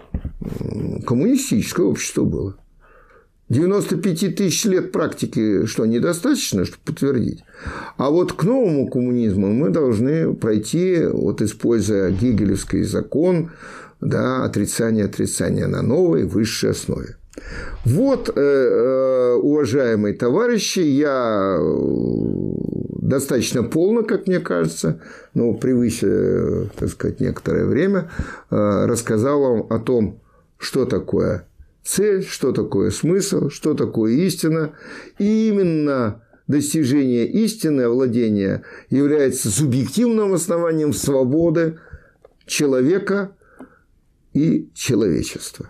[1.05, 2.57] коммунистическое общество было.
[3.49, 7.43] 95 тысяч лет практики что, недостаточно, чтобы подтвердить?
[7.97, 13.51] А вот к новому коммунизму мы должны пройти, вот используя гегелевский закон,
[14.01, 17.17] да, отрицание отрицания на новой высшей основе.
[17.85, 21.73] Вот, э, э, уважаемые товарищи, я э,
[23.01, 25.01] достаточно полно, как мне кажется,
[25.33, 28.11] но превыше, так сказать, некоторое время,
[28.49, 30.21] рассказал вам о том,
[30.57, 31.47] что такое
[31.83, 34.71] цель, что такое смысл, что такое истина.
[35.19, 41.79] И именно достижение истины, овладение является субъективным основанием свободы
[42.45, 43.35] человека
[44.33, 45.69] и человечества.